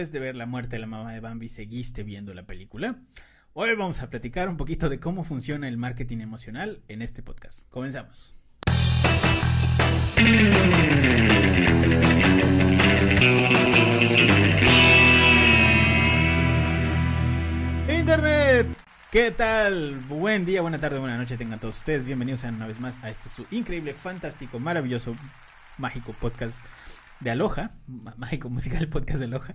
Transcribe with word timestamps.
después 0.00 0.12
de 0.12 0.20
ver 0.20 0.34
la 0.34 0.46
muerte 0.46 0.76
de 0.76 0.80
la 0.80 0.86
mamá 0.86 1.12
de 1.12 1.20
Bambi, 1.20 1.50
seguiste 1.50 2.02
viendo 2.04 2.32
la 2.32 2.46
película. 2.46 2.96
Hoy 3.52 3.74
vamos 3.74 4.00
a 4.00 4.08
platicar 4.08 4.48
un 4.48 4.56
poquito 4.56 4.88
de 4.88 4.98
cómo 4.98 5.24
funciona 5.24 5.68
el 5.68 5.76
marketing 5.76 6.20
emocional 6.20 6.80
en 6.88 7.02
este 7.02 7.22
podcast. 7.22 7.68
Comenzamos. 7.68 8.34
Internet, 17.86 18.68
¿qué 19.12 19.30
tal? 19.32 19.96
Buen 20.08 20.46
día, 20.46 20.62
buena 20.62 20.80
tarde, 20.80 20.98
buena 20.98 21.18
noche 21.18 21.36
tengan 21.36 21.60
todos 21.60 21.76
ustedes. 21.76 22.06
Bienvenidos 22.06 22.42
una 22.44 22.66
vez 22.66 22.80
más 22.80 22.98
a 23.04 23.10
este 23.10 23.28
su 23.28 23.44
increíble, 23.50 23.92
fantástico, 23.92 24.58
maravilloso, 24.58 25.14
mágico 25.76 26.14
podcast 26.14 26.58
de 27.20 27.30
Aloha, 27.30 27.74
mágico 28.16 28.48
musical 28.48 28.88
podcast 28.90 29.18
de 29.18 29.26
Aloha. 29.26 29.54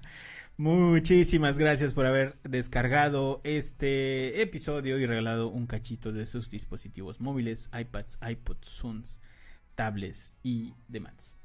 Muchísimas 0.57 1.57
gracias 1.57 1.93
por 1.93 2.05
haber 2.05 2.37
descargado 2.43 3.41
este 3.43 4.41
episodio 4.41 4.99
y 4.99 5.05
regalado 5.05 5.49
un 5.49 5.65
cachito 5.65 6.11
de 6.11 6.25
sus 6.25 6.49
dispositivos 6.49 7.19
móviles, 7.19 7.69
iPads, 7.77 8.19
iPods, 8.27 8.69
Zooms, 8.69 9.19
tablets 9.73 10.31
y 10.43 10.73
demás. 10.87 11.37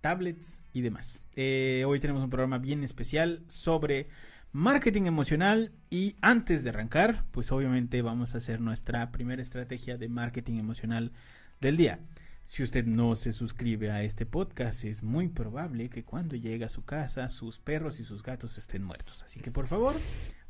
Tablets 0.00 0.62
y 0.72 0.80
demás. 0.80 1.24
Eh, 1.36 1.84
hoy 1.86 2.00
tenemos 2.00 2.22
un 2.22 2.30
programa 2.30 2.58
bien 2.58 2.84
especial 2.84 3.44
sobre 3.48 4.08
marketing 4.52 5.04
emocional 5.04 5.72
y 5.90 6.16
antes 6.20 6.62
de 6.62 6.70
arrancar, 6.70 7.24
pues 7.32 7.50
obviamente 7.52 8.00
vamos 8.00 8.34
a 8.34 8.38
hacer 8.38 8.60
nuestra 8.60 9.10
primera 9.10 9.42
estrategia 9.42 9.98
de 9.98 10.08
marketing 10.08 10.58
emocional 10.58 11.12
del 11.60 11.76
día. 11.76 12.00
Si 12.44 12.62
usted 12.62 12.84
no 12.84 13.16
se 13.16 13.32
suscribe 13.32 13.90
a 13.90 14.02
este 14.02 14.26
podcast, 14.26 14.84
es 14.84 15.02
muy 15.02 15.28
probable 15.28 15.88
que 15.88 16.04
cuando 16.04 16.36
llegue 16.36 16.64
a 16.64 16.68
su 16.68 16.84
casa, 16.84 17.28
sus 17.28 17.58
perros 17.58 18.00
y 18.00 18.04
sus 18.04 18.22
gatos 18.22 18.58
estén 18.58 18.82
muertos. 18.82 19.22
Así 19.22 19.40
que 19.40 19.50
por 19.50 19.66
favor, 19.66 19.94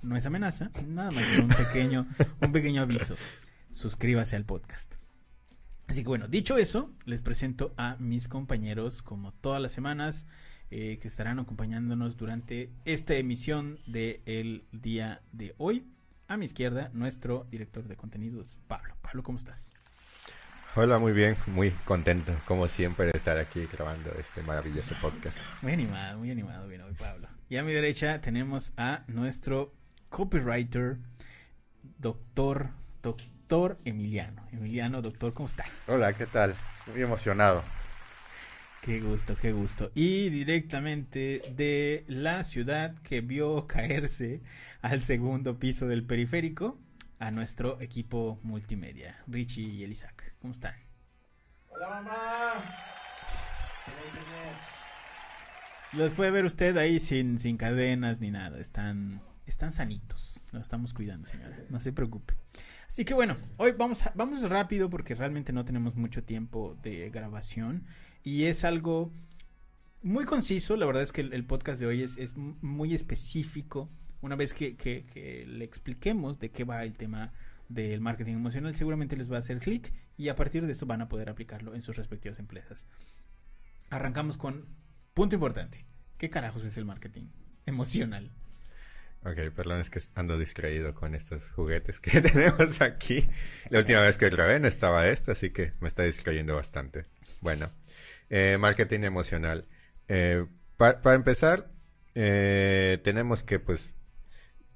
no 0.03 0.17
es 0.17 0.27
amenaza, 0.27 0.71
nada 0.87 1.11
más 1.13 1.25
un 1.39 1.49
pequeño, 1.49 2.07
un 2.41 2.53
pequeño 2.53 2.83
aviso. 2.83 3.15
Suscríbase 3.71 4.37
al 4.37 4.45
podcast. 4.45 4.95
Así 5.87 6.03
que 6.03 6.09
bueno, 6.09 6.27
dicho 6.27 6.57
eso, 6.57 6.91
les 7.05 7.23
presento 7.23 7.75
a 7.77 7.97
mis 7.99 8.27
compañeros 8.27 9.03
como 9.03 9.33
todas 9.33 9.61
las 9.61 9.73
semanas. 9.73 10.27
Eh, 10.75 10.99
que 11.03 11.07
estarán 11.07 11.39
acompañándonos 11.39 12.17
durante 12.17 12.73
esta 12.87 13.15
emisión 13.17 13.79
del 13.87 14.65
día 14.73 15.21
de 15.31 15.55
hoy. 15.59 15.87
A 16.29 16.39
mi 16.39 16.47
izquierda, 16.47 16.91
nuestro 16.95 17.47
director 17.51 17.87
de 17.87 17.97
contenidos, 17.97 18.59
Pablo. 18.69 18.97
Pablo, 19.03 19.23
¿cómo 19.23 19.37
estás? 19.37 19.75
Hola, 20.75 20.99
muy 20.99 21.13
bien, 21.13 21.37
muy 21.49 21.71
contento, 21.85 22.35
como 22.47 22.67
siempre, 22.67 23.05
de 23.05 23.13
estar 23.15 23.37
aquí 23.37 23.69
grabando 23.71 24.11
este 24.19 24.41
maravilloso 24.41 24.95
podcast. 25.03 25.37
Muy 25.61 25.75
animado, 25.75 26.19
muy 26.19 26.31
animado 26.31 26.67
bien 26.67 26.81
hoy, 26.81 26.95
Pablo. 26.95 27.29
Y 27.51 27.59
a 27.59 27.63
mi 27.63 27.75
derecha 27.75 28.23
tenemos 28.23 28.73
a 28.79 29.05
nuestro 29.07 29.75
copywriter, 30.09 30.97
doctor, 31.99 32.71
doctor 33.03 33.79
Emiliano. 33.85 34.47
Emiliano, 34.51 35.03
doctor, 35.03 35.35
¿cómo 35.35 35.47
está? 35.47 35.67
Hola, 35.89 36.15
¿qué 36.15 36.25
tal? 36.25 36.55
Muy 36.91 37.03
emocionado. 37.03 37.63
Qué 38.81 39.03
gusto, 39.03 39.37
qué 39.37 39.53
gusto. 39.53 39.93
Y 39.95 40.31
directamente 40.31 41.43
de 41.55 42.07
la 42.09 42.45
ciudad 42.45 42.95
que 43.03 43.21
vio 43.21 43.67
caerse 43.67 44.41
al 44.81 45.03
segundo 45.03 45.59
piso 45.59 45.87
del 45.87 46.03
periférico 46.03 46.79
a 47.19 47.31
nuestro 47.31 47.79
equipo 47.83 48.41
multimedia, 48.43 49.23
Richie 49.27 49.65
y 49.65 49.85
Elisac. 49.85 50.22
¿Cómo 50.43 50.51
están? 50.51 50.75
Hola 51.69 51.89
mamá. 51.89 52.65
Los 55.93 56.13
puede 56.15 56.33
ver 56.33 56.45
usted 56.45 56.77
ahí 56.79 56.99
sin, 56.99 57.39
sin 57.39 57.57
cadenas 57.57 58.19
ni 58.19 58.33
nada. 58.33 58.59
Están, 58.59 59.21
están 59.47 59.73
sanitos. 59.73 60.49
Lo 60.51 60.59
estamos 60.59 60.95
cuidando, 60.95 61.29
señora. 61.29 61.57
No 61.71 61.79
se 61.79 61.93
preocupe. 61.93 62.35
Así 62.89 63.05
que 63.05 63.15
bueno, 63.15 63.37
hoy 63.57 63.71
vamos, 63.79 64.05
a, 64.05 64.13
vamos 64.17 64.43
rápido 64.51 64.91
porque 64.91 65.15
realmente 65.15 65.53
no 65.53 65.65
tenemos 65.65 65.95
mucho 65.95 66.25
tiempo 66.25 66.77
de 66.83 67.09
grabación. 67.11 67.85
Y 68.25 68.47
es 68.47 68.65
algo 68.65 69.13
muy 70.03 70.25
conciso. 70.25 70.77
La 70.77 70.87
verdad 70.87 71.05
es 71.05 71.13
que 71.13 71.21
el, 71.21 71.45
podcast 71.45 71.79
de 71.79 71.87
hoy 71.87 72.03
es, 72.03 72.17
es, 72.17 72.37
muy 72.37 72.95
específico. 72.95 73.89
Una 74.23 74.35
vez 74.35 74.55
que, 74.55 74.75
que, 74.75 75.05
que, 75.05 75.47
le 75.47 75.65
expliquemos 75.65 76.41
de 76.41 76.51
qué 76.51 76.65
va 76.65 76.83
el 76.83 76.95
tema 76.95 77.33
del 77.75 78.01
marketing 78.01 78.35
emocional, 78.35 78.75
seguramente 78.75 79.17
les 79.17 79.31
va 79.31 79.37
a 79.37 79.41
hacer 79.41 79.59
clic 79.59 79.93
y 80.17 80.29
a 80.29 80.37
partir 80.37 80.67
de 80.67 80.73
eso 80.73 80.87
van 80.87 81.03
a 81.03 81.09
poder 81.09 81.29
aplicarlo 81.29 81.75
en 81.75 81.83
sus 81.83 81.97
respectivas 81.97 82.39
empresas. 82.39 82.87
Arrancamos 83.91 84.37
con 84.37 84.67
punto 85.15 85.37
importante. 85.37 85.85
¿Qué 86.19 86.31
carajos 86.31 86.65
es 86.65 86.77
el 86.77 86.85
marketing 86.85 87.27
emocional? 87.67 88.33
Ok, 89.25 89.39
perdón, 89.55 89.81
es 89.81 89.89
que 89.89 90.01
ando 90.15 90.37
distraído 90.37 90.95
con 90.95 91.15
estos 91.15 91.49
juguetes 91.51 92.01
que 92.01 92.21
tenemos 92.23 92.81
aquí. 92.81 93.29
La 93.71 93.79
última 93.79 94.01
vez 94.01 94.19
que 94.19 94.31
grabé 94.31 94.59
no 94.59 94.67
estaba 94.67 95.07
esto, 95.09 95.31
así 95.31 95.51
que 95.51 95.73
me 95.81 95.89
está 95.89 96.03
distrayendo 96.03 96.57
bastante. 96.57 97.07
Bueno, 97.41 97.71
eh, 98.31 98.57
marketing 98.59 99.01
emocional. 99.01 99.69
Eh, 100.09 100.45
pa 100.77 101.03
para 101.03 101.15
empezar, 101.15 101.71
eh, 102.15 102.99
tenemos 103.05 103.45
que, 103.45 103.61
pues, 103.61 103.95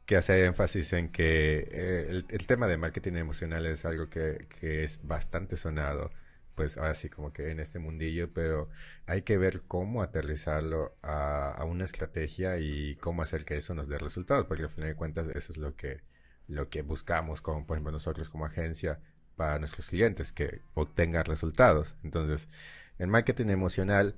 que 0.06 0.16
hacer 0.16 0.44
énfasis 0.44 0.92
en 0.92 1.10
que 1.10 1.68
eh, 1.70 2.22
el, 2.28 2.46
tema 2.46 2.66
de 2.68 2.76
marketing 2.76 3.14
emocional 3.14 3.66
es 3.66 3.84
algo 3.84 4.08
que, 4.08 4.46
que, 4.60 4.84
es 4.84 5.00
bastante 5.02 5.56
sonado, 5.56 6.10
pues 6.54 6.76
ahora 6.78 6.94
sí 6.94 7.08
como 7.10 7.32
que 7.32 7.50
en 7.50 7.60
este 7.60 7.78
mundillo, 7.80 8.32
pero 8.32 8.68
hay 9.06 9.22
que 9.22 9.36
ver 9.36 9.62
cómo 9.62 10.02
aterrizarlo 10.02 10.96
a, 11.02 11.50
a, 11.52 11.64
una 11.64 11.84
estrategia 11.84 12.58
y 12.58 12.96
cómo 12.96 13.22
hacer 13.22 13.44
que 13.44 13.56
eso 13.56 13.74
nos 13.74 13.88
dé 13.88 13.98
resultados, 13.98 14.46
porque 14.46 14.64
al 14.64 14.70
final 14.70 14.90
de 14.90 14.96
cuentas 14.96 15.28
eso 15.28 15.52
es 15.52 15.58
lo 15.58 15.76
que, 15.76 16.02
lo 16.48 16.70
que 16.70 16.82
buscamos, 16.82 17.42
como 17.42 17.66
por 17.66 17.76
ejemplo 17.76 17.92
nosotros 17.92 18.28
como 18.28 18.46
agencia 18.46 19.00
para 19.36 19.58
nuestros 19.58 19.88
clientes, 19.88 20.32
que 20.32 20.62
obtengan 20.74 21.24
resultados. 21.24 21.96
Entonces, 22.02 22.48
el 22.98 23.08
marketing 23.08 23.48
emocional 23.48 24.16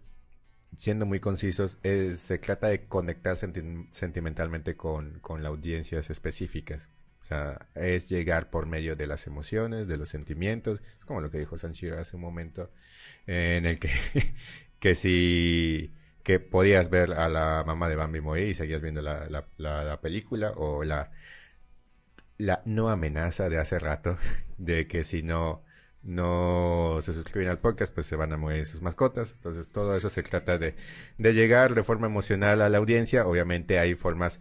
siendo 0.77 1.07
muy 1.07 1.21
concisos, 1.21 1.79
es, 1.83 2.21
se 2.21 2.39
trata 2.39 2.69
de 2.69 2.87
conectar 2.87 3.37
senti 3.37 3.63
sentimentalmente 3.93 4.77
con, 4.77 5.19
con 5.21 5.43
las 5.43 5.51
audiencias 5.51 6.11
específicas. 6.11 6.89
O 7.21 7.25
sea, 7.25 7.69
es 7.75 8.09
llegar 8.09 8.49
por 8.51 8.67
medio 8.67 8.97
de 8.97 9.07
las 9.07 9.27
emociones, 9.27 9.87
de 9.89 9.97
los 9.99 10.09
sentimientos, 10.09 10.81
es 10.99 11.05
como 11.05 11.21
lo 11.21 11.31
que 11.31 11.39
dijo 11.39 11.59
Sanchiro 11.59 11.99
hace 11.99 12.17
un 12.17 12.23
momento, 12.23 12.71
eh, 13.27 13.57
en 13.59 13.67
el 13.67 13.79
que, 13.79 13.91
que 14.81 14.95
si 14.95 15.95
que 16.23 16.41
podías 16.41 16.91
ver 16.91 17.15
a 17.15 17.29
la 17.31 17.65
mamá 17.67 17.89
de 17.89 17.97
Bambi 17.97 18.21
morir 18.21 18.49
y 18.49 18.55
seguías 18.55 18.83
viendo 18.83 19.01
la, 19.01 19.27
la, 19.31 19.85
la 19.85 20.01
película, 20.01 20.53
o 20.57 20.85
la, 20.85 21.11
la 22.39 22.63
no 22.65 22.89
amenaza 22.89 23.49
de 23.49 23.59
hace 23.59 23.79
rato, 23.79 24.17
de 24.59 24.87
que 24.87 25.05
si 25.05 25.23
no 25.23 25.65
no 26.03 26.99
se 27.03 27.13
suscriben 27.13 27.49
al 27.49 27.59
podcast, 27.59 27.93
pues 27.93 28.07
se 28.07 28.17
van 28.17 28.33
a 28.33 28.37
morir 28.37 28.67
sus 28.67 28.83
mascotas. 28.83 29.33
Entonces, 29.33 29.69
todo 29.71 29.97
eso 29.97 30.11
se 30.11 30.23
trata 30.23 30.59
de, 30.59 30.75
de 31.19 31.35
llegar 31.35 31.75
de 31.75 31.83
forma 31.83 32.07
emocional 32.07 32.63
a 32.63 32.69
la 32.69 32.79
audiencia. 32.79 33.27
Obviamente 33.27 33.79
hay 33.79 33.95
formas 33.95 34.41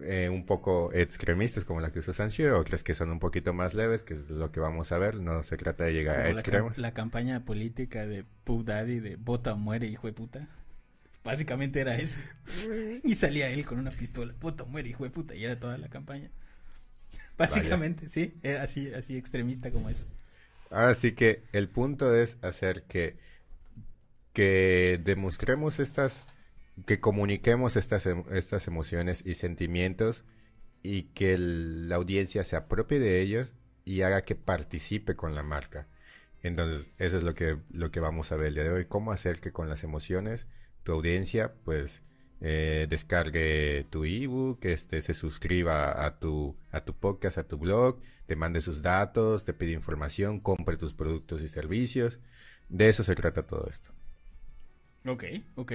eh, 0.00 0.28
un 0.28 0.46
poco 0.46 0.92
extremistas, 0.92 1.64
como 1.64 1.80
la 1.80 1.92
que 1.92 2.00
usó 2.00 2.12
Sancho, 2.12 2.58
otras 2.58 2.82
que 2.82 2.92
son 2.92 3.10
un 3.10 3.20
poquito 3.20 3.52
más 3.52 3.74
leves, 3.74 4.02
que 4.02 4.14
es 4.14 4.28
lo 4.30 4.50
que 4.50 4.58
vamos 4.58 4.90
a 4.90 4.98
ver. 4.98 5.16
No 5.16 5.42
se 5.42 5.56
trata 5.56 5.84
de 5.84 5.92
llegar 5.92 6.16
como 6.16 6.28
a 6.28 6.30
extremos. 6.32 6.78
La, 6.78 6.88
la, 6.88 6.94
campaña 6.94 7.44
política 7.44 8.06
de 8.06 8.24
Puff 8.44 8.64
Daddy 8.64 8.98
de 8.98 9.16
vota 9.16 9.52
o 9.52 9.56
muere, 9.56 9.86
hijo 9.86 10.08
de 10.08 10.12
puta. 10.12 10.48
Básicamente 11.22 11.80
era 11.80 11.96
eso. 11.96 12.18
y 13.04 13.14
salía 13.14 13.48
él 13.50 13.64
con 13.64 13.78
una 13.78 13.92
pistola, 13.92 14.34
vota 14.40 14.64
o 14.64 14.66
muere, 14.66 14.88
hijo 14.88 15.04
de 15.04 15.10
puta. 15.10 15.34
Y 15.36 15.44
era 15.44 15.60
toda 15.60 15.78
la 15.78 15.88
campaña. 15.88 16.30
Básicamente, 17.38 18.02
Vaya. 18.02 18.12
sí, 18.12 18.34
era 18.42 18.64
así, 18.64 18.92
así 18.92 19.16
extremista 19.16 19.70
como 19.70 19.88
eso. 19.88 20.06
Ahora 20.70 20.94
sí 20.94 21.12
que 21.12 21.42
el 21.52 21.68
punto 21.68 22.14
es 22.14 22.38
hacer 22.42 22.84
que, 22.84 23.16
que 24.32 25.00
demostremos 25.02 25.80
estas, 25.80 26.22
que 26.86 27.00
comuniquemos 27.00 27.76
estas, 27.76 28.06
estas 28.06 28.68
emociones 28.68 29.22
y 29.26 29.34
sentimientos 29.34 30.24
y 30.82 31.04
que 31.14 31.36
la 31.38 31.96
audiencia 31.96 32.44
se 32.44 32.56
apropie 32.56 33.00
de 33.00 33.20
ellos 33.20 33.54
y 33.84 34.02
haga 34.02 34.22
que 34.22 34.36
participe 34.36 35.16
con 35.16 35.34
la 35.34 35.42
marca. 35.42 35.88
Entonces, 36.42 36.92
eso 36.98 37.16
es 37.16 37.24
lo 37.24 37.34
que, 37.34 37.58
lo 37.70 37.90
que 37.90 38.00
vamos 38.00 38.32
a 38.32 38.36
ver 38.36 38.48
el 38.48 38.54
día 38.54 38.64
de 38.64 38.70
hoy, 38.70 38.84
cómo 38.86 39.12
hacer 39.12 39.40
que 39.40 39.52
con 39.52 39.68
las 39.68 39.84
emociones 39.84 40.46
tu 40.84 40.92
audiencia 40.92 41.52
pues 41.64 42.02
eh, 42.40 42.86
descargue 42.88 43.86
tu 43.90 44.04
ebook, 44.04 44.64
este, 44.64 45.02
se 45.02 45.14
suscriba 45.14 46.04
a 46.04 46.18
tu, 46.18 46.56
a 46.70 46.84
tu 46.84 46.94
podcast, 46.94 47.38
a 47.38 47.46
tu 47.46 47.58
blog, 47.58 48.00
te 48.26 48.36
mande 48.36 48.60
sus 48.60 48.82
datos, 48.82 49.44
te 49.44 49.52
pide 49.52 49.72
información, 49.72 50.40
compre 50.40 50.76
tus 50.76 50.94
productos 50.94 51.42
y 51.42 51.48
servicios. 51.48 52.18
De 52.68 52.88
eso 52.88 53.02
se 53.02 53.14
trata 53.14 53.46
todo 53.46 53.68
esto. 53.68 53.90
Ok, 55.06 55.24
ok. 55.56 55.72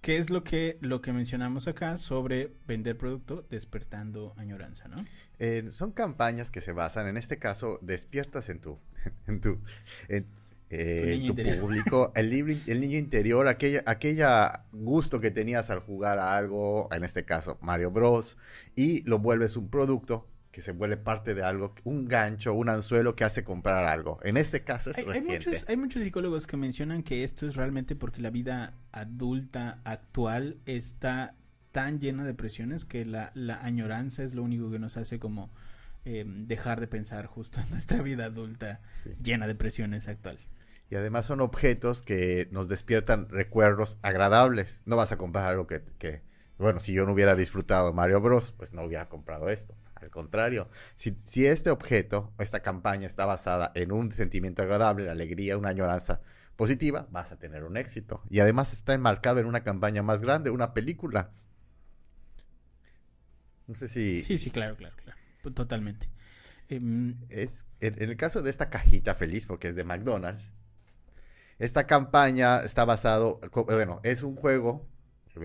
¿Qué 0.00 0.18
es 0.18 0.28
lo 0.28 0.44
que, 0.44 0.78
lo 0.80 1.00
que 1.00 1.12
mencionamos 1.12 1.66
acá 1.66 1.96
sobre 1.96 2.52
vender 2.66 2.98
producto 2.98 3.46
despertando 3.48 4.34
añoranza, 4.36 4.88
no? 4.88 4.96
Eh, 5.38 5.64
son 5.70 5.92
campañas 5.92 6.50
que 6.50 6.60
se 6.60 6.72
basan, 6.72 7.08
en 7.08 7.16
este 7.16 7.38
caso, 7.38 7.78
despiertas 7.80 8.48
en 8.50 8.60
tu, 8.60 8.78
en 9.26 9.40
tu, 9.40 9.60
en, 10.08 10.26
eh, 10.70 11.18
tu 11.20 11.26
interior. 11.32 11.60
público, 11.60 12.12
el, 12.16 12.30
libro- 12.30 12.54
el 12.66 12.80
niño 12.80 12.98
interior, 12.98 13.48
aquella, 13.48 13.82
aquella 13.86 14.64
gusto 14.72 15.20
que 15.20 15.30
tenías 15.30 15.70
al 15.70 15.80
jugar 15.80 16.18
a 16.18 16.36
algo, 16.36 16.88
en 16.92 17.04
este 17.04 17.24
caso 17.24 17.58
Mario 17.60 17.90
Bros, 17.90 18.38
y 18.74 19.02
lo 19.02 19.18
vuelves 19.18 19.56
un 19.56 19.68
producto 19.68 20.28
que 20.50 20.60
se 20.60 20.70
vuelve 20.70 20.96
parte 20.96 21.34
de 21.34 21.42
algo, 21.42 21.74
un 21.82 22.06
gancho, 22.06 22.54
un 22.54 22.68
anzuelo 22.68 23.16
que 23.16 23.24
hace 23.24 23.42
comprar 23.42 23.84
algo. 23.86 24.20
En 24.22 24.36
este 24.36 24.62
caso 24.62 24.90
es 24.90 24.98
Hay, 24.98 25.02
hay 25.04 25.08
reciente. 25.10 25.48
muchos, 25.50 25.68
hay 25.68 25.76
muchos 25.76 26.02
psicólogos 26.04 26.46
que 26.46 26.56
mencionan 26.56 27.02
que 27.02 27.24
esto 27.24 27.46
es 27.48 27.56
realmente 27.56 27.96
porque 27.96 28.20
la 28.22 28.30
vida 28.30 28.74
adulta 28.92 29.80
actual 29.84 30.58
está 30.64 31.34
tan 31.72 31.98
llena 31.98 32.24
de 32.24 32.34
presiones 32.34 32.84
que 32.84 33.04
la, 33.04 33.32
la 33.34 33.64
añoranza 33.64 34.22
es 34.22 34.32
lo 34.34 34.44
único 34.44 34.70
que 34.70 34.78
nos 34.78 34.96
hace 34.96 35.18
como 35.18 35.50
eh, 36.04 36.24
dejar 36.24 36.78
de 36.80 36.86
pensar 36.86 37.26
justo 37.26 37.60
en 37.60 37.70
nuestra 37.70 38.00
vida 38.02 38.26
adulta 38.26 38.80
Sí. 38.86 39.10
llena 39.20 39.48
de 39.48 39.56
presiones 39.56 40.06
actual. 40.06 40.38
Y 40.90 40.96
además 40.96 41.26
son 41.26 41.40
objetos 41.40 42.02
que 42.02 42.48
nos 42.50 42.68
despiertan 42.68 43.28
recuerdos 43.28 43.98
agradables. 44.02 44.82
No 44.86 44.96
vas 44.96 45.12
a 45.12 45.18
comprar 45.18 45.48
algo 45.50 45.66
que, 45.66 45.82
que- 45.98 46.22
bueno, 46.58 46.78
si 46.80 46.92
yo 46.92 47.04
no 47.04 47.12
hubiera 47.12 47.34
disfrutado 47.34 47.92
Mario 47.92 48.20
Bros, 48.20 48.52
pues 48.56 48.72
no 48.72 48.82
hubiera 48.84 49.08
comprado 49.08 49.48
esto. 49.50 49.74
Al 49.96 50.10
contrario, 50.10 50.68
si, 50.94 51.16
si 51.24 51.46
este 51.46 51.70
objeto, 51.70 52.32
esta 52.38 52.60
campaña 52.60 53.06
está 53.06 53.26
basada 53.26 53.72
en 53.74 53.90
un 53.92 54.12
sentimiento 54.12 54.62
agradable, 54.62 55.04
la 55.06 55.12
alegría, 55.12 55.56
una 55.58 55.70
añoranza 55.70 56.20
positiva, 56.56 57.08
vas 57.10 57.32
a 57.32 57.38
tener 57.38 57.64
un 57.64 57.76
éxito. 57.76 58.22
Y 58.28 58.40
además 58.40 58.72
está 58.72 58.92
enmarcado 58.94 59.40
en 59.40 59.46
una 59.46 59.64
campaña 59.64 60.02
más 60.02 60.22
grande, 60.22 60.50
una 60.50 60.74
película. 60.74 61.30
No 63.66 63.74
sé 63.74 63.88
si... 63.88 64.22
Sí, 64.22 64.38
sí, 64.38 64.50
claro, 64.50 64.76
claro, 64.76 64.94
claro. 65.02 65.18
Totalmente. 65.54 66.08
Em, 66.68 67.16
es 67.28 67.66
en, 67.80 68.02
en 68.02 68.10
el 68.10 68.16
caso 68.16 68.42
de 68.42 68.50
esta 68.50 68.70
cajita 68.70 69.14
feliz, 69.14 69.46
porque 69.46 69.68
es 69.68 69.76
de 69.76 69.84
McDonald's, 69.84 70.52
esta 71.58 71.86
campaña 71.86 72.60
está 72.60 72.84
basado, 72.84 73.40
co- 73.50 73.64
bueno, 73.64 74.00
es 74.02 74.22
un 74.22 74.36
juego, 74.36 74.86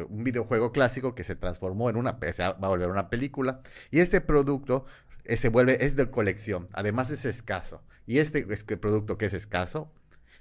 un 0.09 0.23
videojuego 0.23 0.71
clásico 0.71 1.15
que 1.15 1.23
se 1.23 1.35
transformó 1.35 1.89
en 1.89 1.95
una, 1.97 2.13
va 2.13 2.47
a 2.47 2.69
volver 2.69 2.89
una 2.89 3.09
película, 3.09 3.61
y 3.91 3.99
este 3.99 4.21
producto 4.21 4.85
eh, 5.25 5.37
se 5.37 5.49
vuelve, 5.49 5.83
es 5.85 5.95
de 5.95 6.09
colección, 6.11 6.67
además 6.73 7.11
es 7.11 7.25
escaso, 7.25 7.83
y 8.05 8.19
este, 8.19 8.45
producto 8.77 9.17
que 9.17 9.25
es 9.27 9.33
escaso, 9.33 9.91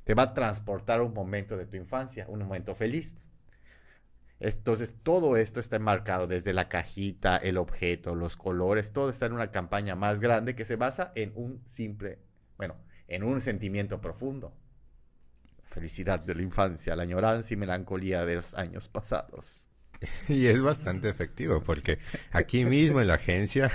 te 0.04 0.14
va 0.14 0.22
a 0.24 0.34
transportar 0.34 1.02
un 1.02 1.12
momento 1.12 1.56
de 1.56 1.66
tu 1.66 1.76
infancia, 1.76 2.26
un 2.28 2.40
momento 2.40 2.74
feliz. 2.74 3.16
Entonces, 4.40 4.94
todo 5.02 5.36
esto 5.36 5.58
está 5.60 5.76
enmarcado 5.76 6.26
desde 6.28 6.52
la 6.52 6.68
cajita, 6.68 7.36
el 7.36 7.56
objeto, 7.56 8.14
los 8.14 8.36
colores, 8.36 8.92
todo 8.92 9.10
está 9.10 9.26
en 9.26 9.32
una 9.32 9.50
campaña 9.50 9.96
más 9.96 10.20
grande 10.20 10.54
que 10.54 10.64
se 10.64 10.76
basa 10.76 11.12
en 11.16 11.32
un 11.34 11.60
simple, 11.66 12.20
bueno, 12.56 12.76
en 13.08 13.24
un 13.24 13.40
sentimiento 13.40 14.00
profundo. 14.00 14.54
Felicidad 15.78 16.20
de 16.20 16.34
la 16.34 16.42
infancia, 16.42 16.96
la 16.96 17.04
añoranza 17.04 17.54
y 17.54 17.56
melancolía 17.56 18.24
de 18.26 18.36
los 18.36 18.54
años 18.54 18.88
pasados. 18.88 19.68
Y 20.28 20.46
es 20.46 20.60
bastante 20.60 21.08
efectivo 21.08 21.62
porque 21.62 21.98
aquí 22.30 22.64
mismo 22.64 23.00
en 23.00 23.06
la 23.08 23.14
agencia 23.14 23.70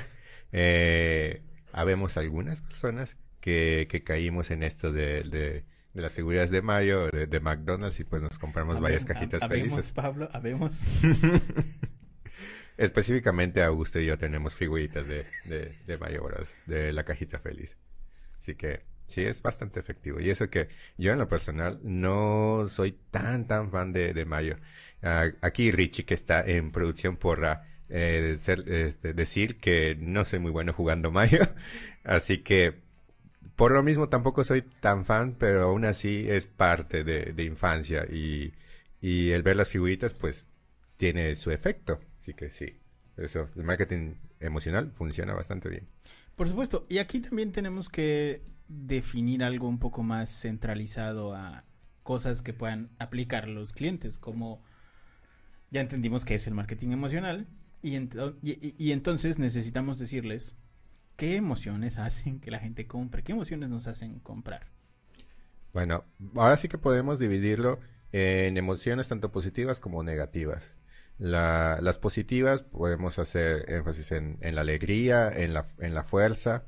eh, 0.51 1.41
habemos 1.71 2.15
algunas 2.17 2.61
personas 2.61 3.17
que, 3.41 3.87
que 3.89 4.03
caímos 4.03 4.49
en 4.51 4.63
esto 4.63 4.91
de, 4.93 5.23
de- 5.23 5.65
de 5.93 6.01
las 6.01 6.11
figuras 6.13 6.49
de 6.49 6.61
Mario, 6.63 7.07
de, 7.11 7.27
de 7.27 7.39
McDonald's 7.39 7.99
y 7.99 8.03
pues 8.03 8.19
nos 8.21 8.39
compramos 8.39 8.79
varias 8.81 9.05
cajitas 9.05 9.43
habemos, 9.43 9.69
felices. 9.73 9.91
Pablo, 9.91 10.27
habemos. 10.33 10.81
Específicamente 12.77 13.61
Augusto 13.61 13.99
y 13.99 14.05
yo 14.07 14.17
tenemos 14.17 14.55
figuritas 14.55 15.07
de, 15.07 15.25
de, 15.45 15.71
de 15.85 15.97
Mario 15.99 16.23
Bros, 16.23 16.55
de 16.65 16.91
la 16.93 17.03
cajita 17.03 17.37
feliz. 17.37 17.77
Así 18.39 18.55
que 18.55 18.81
sí, 19.13 19.23
es 19.23 19.41
bastante 19.41 19.79
efectivo. 19.79 20.19
Y 20.19 20.29
eso 20.29 20.49
que 20.49 20.69
yo 20.97 21.11
en 21.13 21.19
lo 21.19 21.27
personal 21.27 21.79
no 21.83 22.67
soy 22.69 22.93
tan, 23.11 23.45
tan 23.47 23.71
fan 23.71 23.93
de, 23.93 24.13
de 24.13 24.25
Mario. 24.25 24.57
Ah, 25.01 25.27
aquí 25.41 25.71
Richie, 25.71 26.05
que 26.05 26.13
está 26.13 26.43
en 26.45 26.71
producción 26.71 27.17
porra, 27.17 27.67
eh, 27.89 28.35
este, 28.35 29.13
decir 29.13 29.57
que 29.57 29.95
no 29.99 30.25
soy 30.25 30.39
muy 30.39 30.51
bueno 30.51 30.73
jugando 30.73 31.11
Mario. 31.11 31.41
Así 32.03 32.39
que 32.39 32.81
por 33.55 33.71
lo 33.71 33.83
mismo 33.83 34.09
tampoco 34.09 34.43
soy 34.43 34.61
tan 34.63 35.05
fan, 35.05 35.35
pero 35.39 35.63
aún 35.63 35.85
así 35.85 36.25
es 36.29 36.47
parte 36.47 37.03
de, 37.03 37.33
de 37.33 37.43
infancia. 37.43 38.05
Y, 38.11 38.53
y 39.01 39.31
el 39.31 39.43
ver 39.43 39.55
las 39.57 39.69
figuritas, 39.69 40.13
pues 40.13 40.49
tiene 40.97 41.35
su 41.35 41.51
efecto. 41.51 41.99
Así 42.19 42.33
que 42.33 42.49
sí, 42.49 42.79
eso, 43.17 43.49
el 43.55 43.63
marketing 43.63 44.15
emocional 44.39 44.91
funciona 44.91 45.33
bastante 45.33 45.69
bien. 45.69 45.87
Por 46.35 46.47
supuesto, 46.47 46.85
y 46.89 46.97
aquí 46.97 47.19
también 47.19 47.51
tenemos 47.51 47.89
que 47.89 48.41
definir 48.67 49.43
algo 49.43 49.67
un 49.67 49.79
poco 49.79 50.03
más 50.03 50.29
centralizado 50.29 51.35
a 51.35 51.63
cosas 52.01 52.41
que 52.41 52.53
puedan 52.53 52.89
aplicar 52.99 53.47
los 53.47 53.71
clientes, 53.71 54.17
como 54.17 54.63
ya 55.71 55.81
entendimos 55.81 56.25
que 56.25 56.35
es 56.35 56.47
el 56.47 56.53
marketing 56.53 56.89
emocional, 56.91 57.47
y, 57.81 57.97
y 58.41 58.91
entonces 58.91 59.39
necesitamos 59.39 59.99
decirles 59.99 60.55
qué 61.17 61.35
emociones 61.35 61.97
hacen 61.99 62.39
que 62.39 62.51
la 62.51 62.59
gente 62.59 62.87
compre, 62.87 63.23
qué 63.23 63.33
emociones 63.33 63.69
nos 63.69 63.87
hacen 63.87 64.19
comprar. 64.19 64.67
Bueno, 65.73 66.05
ahora 66.35 66.55
sí 66.57 66.67
que 66.67 66.77
podemos 66.77 67.17
dividirlo 67.17 67.79
en 68.11 68.57
emociones 68.57 69.07
tanto 69.07 69.31
positivas 69.31 69.79
como 69.79 70.03
negativas. 70.03 70.75
La- 71.23 71.79
las 71.81 71.97
positivas 71.97 72.63
podemos 72.63 73.17
hacer 73.19 73.71
énfasis 73.71 74.11
en, 74.11 74.37
la 74.41 74.61
alegría, 74.61 75.29
en 75.31 75.53
la, 75.53 75.65
en 75.79 75.93
la 75.93 76.03
fuerza, 76.03 76.65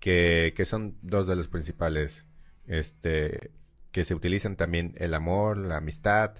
que, 0.00 0.52
que 0.56 0.64
son 0.66 0.98
dos 1.02 1.26
de 1.26 1.36
los 1.36 1.48
principales, 1.48 2.26
este, 2.66 3.52
que 3.92 4.04
se 4.04 4.14
utilizan 4.14 4.56
también 4.56 4.94
el 4.98 5.14
amor, 5.14 5.56
la 5.56 5.78
amistad, 5.78 6.34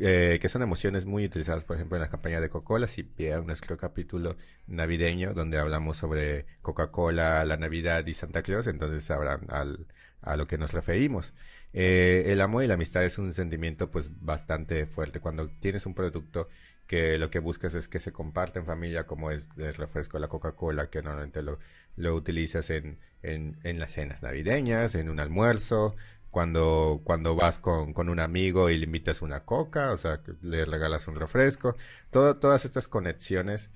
eh, 0.00 0.38
que 0.40 0.48
son 0.48 0.62
emociones 0.62 1.06
muy 1.06 1.24
utilizadas, 1.24 1.64
por 1.64 1.76
ejemplo, 1.76 1.96
en 1.96 2.02
la 2.02 2.10
campaña 2.10 2.40
de 2.40 2.50
Coca-Cola. 2.50 2.86
Si 2.88 3.02
vieron 3.02 3.46
nuestro 3.46 3.76
capítulo 3.76 4.36
navideño 4.66 5.34
donde 5.34 5.58
hablamos 5.58 5.96
sobre 5.98 6.46
Coca-Cola, 6.62 7.44
la 7.44 7.56
Navidad 7.56 8.06
y 8.06 8.14
Santa 8.14 8.42
Claus, 8.42 8.66
entonces 8.66 9.04
sabrán 9.04 9.46
al, 9.50 9.86
a 10.22 10.36
lo 10.36 10.46
que 10.46 10.58
nos 10.58 10.72
referimos. 10.72 11.32
Eh, 11.72 12.24
el 12.28 12.40
amor 12.40 12.64
y 12.64 12.66
la 12.68 12.74
amistad 12.74 13.04
es 13.04 13.18
un 13.18 13.32
sentimiento 13.32 13.90
pues 13.90 14.10
bastante 14.20 14.86
fuerte. 14.86 15.20
Cuando 15.20 15.48
tienes 15.60 15.86
un 15.86 15.94
producto 15.94 16.48
que 16.88 17.18
lo 17.18 17.30
que 17.30 17.38
buscas 17.40 17.74
es 17.76 17.88
que 17.88 18.00
se 18.00 18.12
comparta 18.12 18.58
en 18.60 18.66
familia, 18.66 19.06
como 19.06 19.30
es 19.30 19.48
el 19.58 19.74
refresco 19.74 20.18
de 20.18 20.22
la 20.22 20.28
Coca-Cola, 20.28 20.90
que 20.90 21.02
normalmente 21.02 21.42
lo, 21.42 21.60
lo 21.96 22.14
utilizas 22.16 22.70
en, 22.70 22.98
en, 23.22 23.78
las 23.78 23.92
cenas 23.92 24.22
navideñas, 24.24 24.96
en 24.96 25.10
un 25.10 25.20
almuerzo, 25.20 25.96
cuando, 26.30 27.00
cuando 27.04 27.36
vas 27.36 27.58
con, 27.60 27.92
con 27.94 28.08
un 28.08 28.20
amigo 28.20 28.70
y 28.70 28.78
le 28.78 28.84
invitas 28.86 29.22
una 29.22 29.44
coca, 29.44 29.92
o 29.92 29.96
sea, 29.98 30.20
le 30.42 30.64
regalas 30.64 31.08
un 31.08 31.16
refresco. 31.16 31.76
Todo- 32.10 32.36
todas 32.38 32.64
estas 32.64 32.88
conexiones 32.88 33.70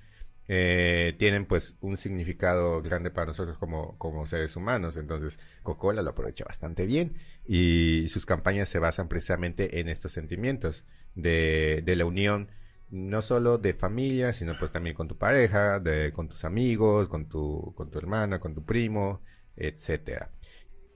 eh, 0.47 1.15
tienen 1.19 1.45
pues 1.45 1.75
un 1.81 1.95
significado 1.97 2.81
grande 2.81 3.11
para 3.11 3.27
nosotros 3.27 3.57
como, 3.57 3.97
como 3.97 4.25
seres 4.27 4.55
humanos. 4.55 4.97
Entonces, 4.97 5.39
Coca-Cola 5.63 6.01
lo 6.01 6.11
aprovecha 6.11 6.45
bastante 6.45 6.85
bien 6.85 7.15
y 7.45 8.07
sus 8.09 8.25
campañas 8.25 8.69
se 8.69 8.79
basan 8.79 9.07
precisamente 9.07 9.79
en 9.79 9.87
estos 9.89 10.11
sentimientos 10.11 10.83
de, 11.15 11.81
de 11.85 11.95
la 11.95 12.05
unión, 12.05 12.49
no 12.93 13.23
solo 13.23 13.57
de 13.57 13.73
familia, 13.73 14.33
sino 14.33 14.53
pues 14.59 14.71
también 14.71 14.95
con 14.95 15.07
tu 15.07 15.17
pareja, 15.17 15.81
con 16.13 16.27
tus 16.27 16.45
amigos, 16.45 17.07
con 17.07 17.27
tu, 17.27 17.73
con 17.75 17.89
tu 17.89 17.97
hermana, 17.97 18.39
con 18.39 18.53
tu 18.53 18.63
primo, 18.65 19.23
etcétera. 19.55 20.31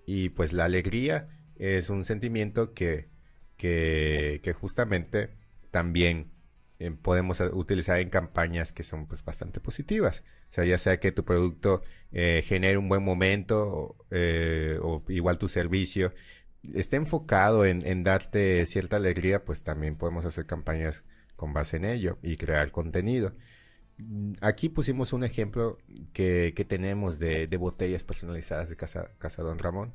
Y 0.06 0.30
pues 0.30 0.54
la 0.54 0.66
alegría 0.66 1.28
es 1.56 1.90
un 1.90 2.06
sentimiento 2.06 2.74
que, 2.76 3.10
que, 3.58 4.56
justamente 4.60 5.38
también 5.72 6.32
eh, 6.78 6.92
podemos 6.92 7.40
utilizar 7.42 8.00
en 8.00 8.12
campañas 8.12 8.72
que 8.72 8.84
son 8.84 9.08
pues 9.08 9.26
bastante 9.26 9.60
positivas. 9.60 10.24
O 10.50 10.52
sea, 10.52 10.66
ya 10.66 10.78
sea 10.78 11.00
que 11.00 11.12
tu 11.12 11.26
producto 11.26 11.82
eh, 12.12 12.44
genere 12.46 12.78
un 12.78 12.90
buen 12.90 13.04
momento 13.04 13.98
eh, 14.12 14.78
o 14.84 15.04
igual 15.10 15.40
tu 15.40 15.48
servicio 15.48 16.14
esté 16.76 16.98
enfocado 16.98 17.66
en, 17.66 17.86
en 17.88 18.04
darte 18.04 18.66
cierta 18.68 18.98
alegría, 18.98 19.46
pues 19.46 19.64
también 19.64 19.96
podemos 19.98 20.26
hacer 20.26 20.46
campañas 20.46 21.04
con 21.38 21.54
base 21.54 21.78
en 21.78 21.86
ello 21.86 22.18
y 22.22 22.36
crear 22.36 22.72
contenido. 22.72 23.34
Aquí 24.42 24.68
pusimos 24.70 25.14
un 25.14 25.24
ejemplo 25.24 25.78
que, 26.14 26.54
que 26.56 26.66
tenemos 26.66 27.18
de, 27.20 27.48
botellas 27.58 28.04
personalizadas 28.04 28.70
de 28.70 28.76
Casa, 28.76 29.12
Casa 29.18 29.42
Don 29.44 29.58
Ramón, 29.58 29.94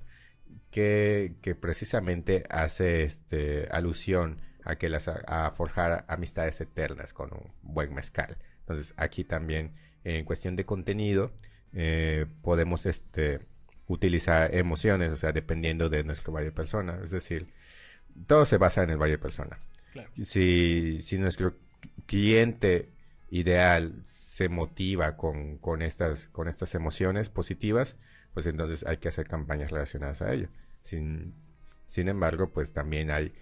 que, 0.71 1.37
que 1.43 1.55
precisamente 1.55 2.45
hace 2.49 3.05
este, 3.05 3.69
alusión 3.71 4.41
a 4.65 4.77
que 4.77 4.89
las 4.89 5.09
a 5.09 5.51
forjar 5.51 6.05
amistades 6.09 6.61
eternas 6.61 7.13
con 7.13 7.33
un 7.33 7.53
buen 7.63 7.95
mezcal. 7.95 8.39
Entonces 8.61 8.95
aquí 8.97 9.25
también 9.25 9.75
en 10.05 10.25
cuestión 10.25 10.57
de 10.57 10.65
contenido 10.65 11.33
eh, 11.73 12.27
podemos 12.43 12.87
este, 12.87 13.41
utilizar 13.87 14.55
emociones, 14.55 15.13
o 15.13 15.17
sea, 15.17 15.33
dependiendo 15.33 15.89
de 15.89 16.05
nuestro 16.05 16.33
valle 16.33 16.53
persona. 16.53 16.99
Es 17.03 17.11
decir, 17.11 17.49
todo 18.27 18.45
se 18.47 18.59
basa 18.59 18.83
en 18.83 18.91
el 18.91 18.99
valle 18.99 19.19
persona. 19.19 19.59
Si, 20.23 21.01
si 21.03 21.19
nuestro 21.19 21.57
cliente 22.07 22.91
ideal 23.31 24.05
se 24.09 24.49
motiva 24.49 25.17
con, 25.17 25.59
con, 25.59 25.83
estas, 25.83 26.29
con 26.29 26.49
estas 26.49 26.75
emociones 26.75 27.31
positivas, 27.31 27.97
pues 28.35 28.47
entonces 28.47 28.85
hay 28.87 28.99
que 28.99 29.09
hacer 29.09 29.27
campañas 29.29 29.71
relacionadas 29.71 30.23
a 30.23 30.33
ello. 30.33 30.49
Si, 30.83 30.99
Sin 31.87 32.09
embargo, 32.09 32.51
pues 32.53 32.73
también 32.73 33.11
hay 33.11 33.33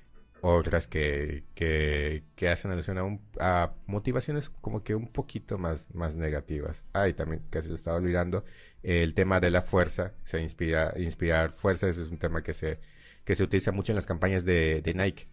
otras 0.43 0.87
que, 0.87 1.45
que, 1.55 2.25
que 2.35 2.49
hacen 2.49 2.71
alusión 2.71 2.99
a, 2.99 3.05
un- 3.05 3.21
a 3.39 3.75
motivaciones 3.87 4.49
como 4.49 4.83
que 4.83 4.95
un 4.95 5.09
poquito 5.09 5.59
más, 5.59 5.87
más 5.95 6.17
negativas. 6.17 6.83
Ah, 6.93 7.09
y 7.09 7.13
también 7.15 7.43
que 7.51 7.61
se 7.63 7.73
estaba 7.75 7.99
olvidando 7.99 8.45
el 8.83 9.15
tema 9.15 9.41
de 9.41 9.51
la 9.51 9.63
fuerza, 9.63 10.15
se 10.25 10.41
inspira, 10.41 10.95
inspirar 10.97 11.53
fuerza, 11.53 11.89
ese 11.89 12.03
es 12.03 12.11
un 12.11 12.19
tema 12.19 12.43
que 12.43 12.53
se, 12.55 12.81
que 13.25 13.35
se 13.35 13.45
utiliza 13.45 13.73
mucho 13.73 13.93
en 13.93 13.97
las 13.97 14.07
campañas 14.07 14.45
de 14.45 14.83
Nike 14.95 15.29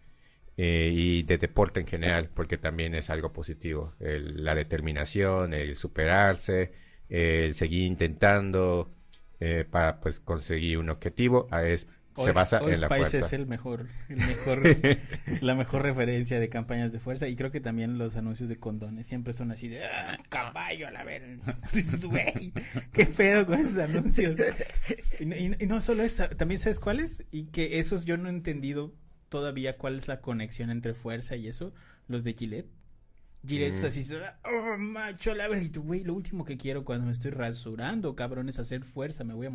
eh, 0.58 0.92
y 0.94 1.22
de 1.22 1.38
deporte 1.38 1.80
en 1.80 1.86
general, 1.86 2.28
porque 2.34 2.58
también 2.58 2.94
es 2.94 3.08
algo 3.10 3.32
positivo, 3.32 3.94
el- 4.00 4.44
la 4.44 4.54
determinación, 4.54 5.54
el 5.54 5.76
superarse, 5.76 6.72
el 7.08 7.54
seguir 7.54 7.84
intentando 7.86 8.92
eh, 9.40 9.64
para 9.70 10.00
pues 10.00 10.20
conseguir 10.20 10.78
un 10.78 10.90
objetivo, 10.90 11.46
ah, 11.52 11.62
es, 11.64 11.86
se 12.16 12.32
basa 12.32 12.58
en 12.58 12.80
la 12.80 12.88
Spice 12.88 13.10
fuerza. 13.10 13.18
es 13.26 13.32
el 13.32 13.46
mejor, 13.46 13.86
el 14.08 14.16
mejor, 14.16 14.60
la 15.40 15.54
mejor 15.54 15.82
referencia 15.82 16.40
de 16.40 16.48
campañas 16.48 16.90
de 16.90 16.98
fuerza 16.98 17.28
y 17.28 17.36
creo 17.36 17.52
que 17.52 17.60
también 17.60 17.96
los 17.96 18.16
anuncios 18.16 18.48
de 18.48 18.58
condones 18.58 19.06
siempre 19.06 19.32
son 19.34 19.52
así 19.52 19.68
de 19.68 19.84
"Ah, 19.84 20.18
caballo 20.28 20.88
a 20.88 20.90
la 20.90 21.04
ver, 21.04 21.38
güey, 22.10 22.52
qué 22.92 23.06
pedo 23.06 23.46
con 23.46 23.60
esos 23.60 23.78
anuncios. 23.78 24.34
Y, 25.20 25.62
y 25.62 25.66
no 25.68 25.80
solo 25.80 26.02
eso, 26.02 26.28
también 26.30 26.58
sabes 26.58 26.80
cuáles 26.80 27.24
y 27.30 27.44
que 27.44 27.78
esos 27.78 28.04
yo 28.04 28.16
no 28.16 28.28
he 28.28 28.32
entendido 28.32 28.92
todavía 29.28 29.76
cuál 29.76 29.96
es 29.96 30.08
la 30.08 30.20
conexión 30.20 30.70
entre 30.70 30.94
fuerza 30.94 31.36
y 31.36 31.48
eso, 31.48 31.72
los 32.06 32.24
de 32.24 32.34
Gillette. 32.34 32.68
Gillette 33.46 33.74
es 33.74 33.82
Mm. 33.82 33.86
así, 33.86 34.06
oh, 34.44 34.76
macho, 34.78 35.32
la 35.34 35.46
ver, 35.46 35.62
y 35.62 35.70
tú, 35.70 35.82
güey, 35.82 36.02
lo 36.02 36.12
último 36.14 36.44
que 36.44 36.56
quiero 36.56 36.84
cuando 36.84 37.06
me 37.06 37.12
estoy 37.12 37.30
rasurando, 37.30 38.16
cabrón, 38.16 38.48
es 38.48 38.58
hacer 38.58 38.84
fuerza, 38.84 39.22
me 39.22 39.32
voy 39.32 39.46
a 39.46 39.50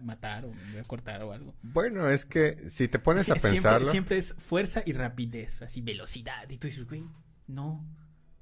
matar 0.00 0.44
o 0.44 0.52
me 0.52 0.70
voy 0.72 0.80
a 0.80 0.84
cortar 0.84 1.22
o 1.24 1.32
algo. 1.32 1.52
Bueno, 1.62 2.08
es 2.08 2.24
que 2.24 2.68
si 2.70 2.86
te 2.86 3.00
pones 3.00 3.28
a 3.28 3.34
Sie- 3.34 3.40
siempre, 3.40 3.50
pensarlo, 3.50 3.90
siempre 3.90 4.18
es 4.18 4.34
fuerza 4.34 4.82
y 4.86 4.92
rapidez, 4.92 5.62
así 5.62 5.80
velocidad. 5.80 6.48
Y 6.48 6.58
tú 6.58 6.68
dices, 6.68 6.86
güey, 6.86 7.04
no, 7.48 7.84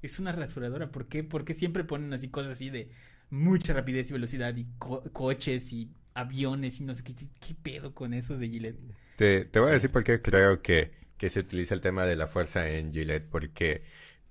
es 0.03 0.19
una 0.19 0.31
rasuradora. 0.31 0.91
¿Por 0.91 1.07
qué? 1.07 1.23
Porque 1.23 1.55
siempre 1.55 1.83
ponen 1.83 2.13
así 2.13 2.29
cosas 2.29 2.51
así 2.51 2.69
de 2.69 2.91
mucha 3.31 3.73
rapidez 3.73 4.11
y 4.11 4.13
velocidad 4.13 4.55
y 4.55 4.67
co- 4.77 5.01
coches 5.11 5.73
y 5.73 5.89
aviones 6.13 6.79
y 6.79 6.83
no 6.83 6.93
sé 6.93 7.03
qué. 7.03 7.15
¿Qué 7.15 7.55
pedo 7.63 7.95
con 7.95 8.13
esos 8.13 8.37
de 8.39 8.47
Gillette? 8.47 8.79
Te, 9.15 9.45
te 9.45 9.59
voy 9.59 9.69
a 9.69 9.73
decir 9.73 9.91
por 9.91 10.03
qué 10.03 10.21
creo 10.21 10.61
que, 10.61 10.91
que 11.17 11.29
se 11.29 11.39
utiliza 11.41 11.73
el 11.75 11.81
tema 11.81 12.05
de 12.05 12.15
la 12.15 12.27
fuerza 12.27 12.69
en 12.69 12.91
Gillette, 12.93 13.27
porque 13.29 13.83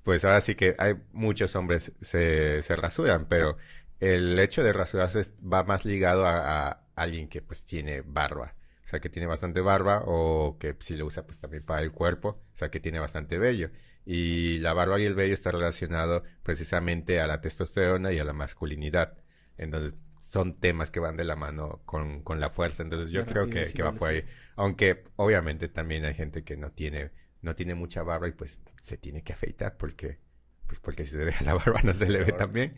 pues 0.02 0.24
ahora 0.24 0.40
sí 0.40 0.54
que 0.54 0.74
hay 0.78 0.94
muchos 1.12 1.54
hombres 1.56 1.92
se, 2.00 2.62
se 2.62 2.76
rasuran, 2.76 3.26
pero 3.28 3.56
el 4.00 4.38
hecho 4.38 4.62
de 4.64 4.72
rasurarse 4.72 5.22
va 5.42 5.64
más 5.64 5.84
ligado 5.84 6.26
a, 6.26 6.68
a 6.68 6.84
alguien 6.96 7.28
que 7.28 7.42
pues 7.42 7.64
tiene 7.64 8.02
barba. 8.02 8.56
O 8.84 8.88
sea, 8.92 9.00
que 9.00 9.08
tiene 9.08 9.26
bastante 9.26 9.60
barba 9.60 10.02
o 10.06 10.58
que 10.58 10.76
si 10.80 10.96
lo 10.96 11.06
usa 11.06 11.24
pues 11.24 11.38
también 11.38 11.64
para 11.64 11.82
el 11.82 11.92
cuerpo, 11.92 12.28
o 12.28 12.56
sea, 12.56 12.70
que 12.70 12.80
tiene 12.80 12.98
bastante 12.98 13.38
vello. 13.38 13.70
Y 14.04 14.58
la 14.58 14.72
barba 14.74 15.00
y 15.00 15.04
el 15.04 15.14
vello 15.14 15.32
está 15.34 15.52
relacionado 15.52 16.24
precisamente 16.42 17.20
a 17.20 17.26
la 17.26 17.40
testosterona 17.40 18.12
y 18.12 18.18
a 18.18 18.24
la 18.24 18.32
masculinidad. 18.32 19.16
Entonces, 19.56 19.94
son 20.32 20.58
temas 20.58 20.90
que 20.90 20.98
van 20.98 21.18
de 21.18 21.24
la 21.24 21.36
mano 21.36 21.82
con, 21.84 22.22
con 22.22 22.40
la 22.40 22.48
fuerza. 22.48 22.82
Entonces, 22.82 23.10
yo 23.10 23.26
creo 23.26 23.46
que, 23.48 23.70
que 23.70 23.82
va 23.82 23.92
por 23.92 24.08
ahí. 24.08 24.24
Aunque 24.56 25.02
obviamente 25.16 25.68
también 25.68 26.06
hay 26.06 26.14
gente 26.14 26.42
que 26.42 26.56
no 26.56 26.70
tiene, 26.70 27.10
no 27.42 27.54
tiene 27.54 27.74
mucha 27.74 28.02
barba 28.02 28.28
y 28.28 28.32
pues 28.32 28.60
se 28.80 28.96
tiene 28.96 29.22
que 29.22 29.34
afeitar 29.34 29.76
porque, 29.76 30.18
pues 30.66 30.80
porque 30.80 31.04
si 31.04 31.10
se 31.10 31.18
deja 31.18 31.44
la 31.44 31.52
barba 31.52 31.82
no 31.82 31.94
se 31.94 32.08
le 32.08 32.24
ve 32.24 32.34
bien. 32.50 32.74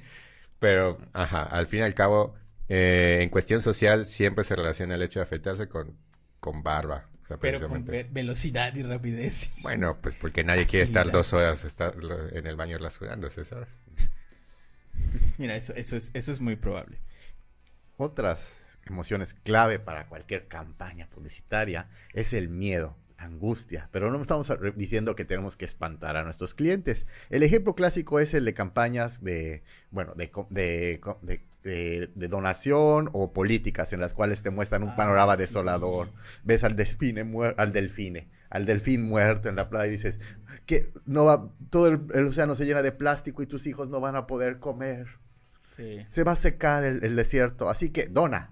Pero, 0.59 0.99
ajá, 1.13 1.45
al 1.45 1.69
fin 1.69 1.81
y 1.81 1.83
al 1.83 1.95
cabo, 1.95 2.35
eh, 2.69 3.21
en 3.23 3.29
cuestión 3.29 3.63
social 3.63 4.05
siempre 4.05 4.43
se 4.43 4.57
relaciona 4.57 4.97
el 4.97 5.03
hecho 5.03 5.21
de 5.21 5.25
afeitarse 5.25 5.69
con, 5.69 5.97
con 6.41 6.65
barba. 6.65 7.09
O 7.23 7.27
sea, 7.27 7.37
Pero 7.37 7.69
con 7.69 7.85
ve- 7.85 8.09
velocidad 8.11 8.75
y 8.75 8.83
rapidez. 8.83 9.53
Bueno, 9.63 9.97
pues 10.03 10.17
porque 10.17 10.43
nadie 10.43 10.67
quiere 10.67 10.83
estar 10.83 11.09
dos 11.13 11.33
horas 11.33 11.65
estar 11.65 11.95
en 12.33 12.49
el 12.49 12.57
baño 12.57 12.79
rasurándose, 12.79 13.45
¿sabes? 13.45 13.79
Mira, 15.39 15.55
eso, 15.55 15.73
eso, 15.75 15.97
es, 15.97 16.11
eso 16.15 16.33
es 16.33 16.41
muy 16.41 16.57
probable. 16.57 16.99
Otras 17.97 18.79
emociones 18.87 19.35
clave 19.35 19.79
para 19.79 20.09
cualquier 20.09 20.47
campaña 20.49 21.09
publicitaria 21.09 21.89
es 22.13 22.33
el 22.33 22.49
miedo, 22.49 22.97
la 23.19 23.25
angustia, 23.25 23.89
pero 23.93 24.11
no 24.11 24.21
estamos 24.21 24.53
diciendo 24.77 25.15
que 25.15 25.25
tenemos 25.25 25.57
que 25.57 25.65
espantar 25.65 26.17
a 26.17 26.25
nuestros 26.25 26.55
clientes. 26.55 27.07
El 27.31 27.43
ejemplo 27.43 27.75
clásico 27.75 28.21
es 28.21 28.35
el 28.35 28.45
de 28.45 28.53
campañas 28.53 29.23
de, 29.23 29.63
bueno, 29.91 30.13
de, 30.17 30.31
de, 30.51 31.01
de- 31.63 32.29
donación 32.29 33.09
o 33.13 33.33
políticas 33.33 33.93
en 33.95 34.01
las 34.01 34.13
cuales 34.13 34.43
te 34.43 34.51
muestran 34.51 34.83
un 34.83 34.91
Ah, 34.91 34.97
panorama 34.97 35.35
sí. 35.37 35.43
desolador. 35.43 36.09
Ves 36.43 36.63
al 36.65 36.77
delfine 36.77 37.23
al 37.57 37.73
delfine, 37.73 38.29
al 38.51 38.67
delfín 38.67 39.09
muerto 39.09 39.49
en 39.49 39.57
la 39.57 39.71
playa 39.71 39.87
y 39.87 39.93
dices 39.93 40.21
que 40.67 40.93
no 41.07 41.25
va, 41.25 41.49
todo 41.71 41.87
el, 41.89 42.01
el 42.13 42.27
océano 42.27 42.55
se 42.55 42.67
llena 42.67 42.83
de 42.83 42.93
plástico 42.93 43.41
y 43.43 43.47
tus 43.47 43.67
hijos 43.67 43.89
no 43.89 44.01
van 44.01 44.17
a 44.17 44.27
poder 44.27 44.59
comer. 44.59 45.07
Sí. 45.77 46.07
Se 46.09 46.25
va 46.25 46.33
a 46.33 46.37
secar 46.37 46.85
el, 46.85 47.03
el 47.05 47.17
desierto, 47.17 47.69
así 47.69 47.91
que 47.91 48.07
dona. 48.07 48.51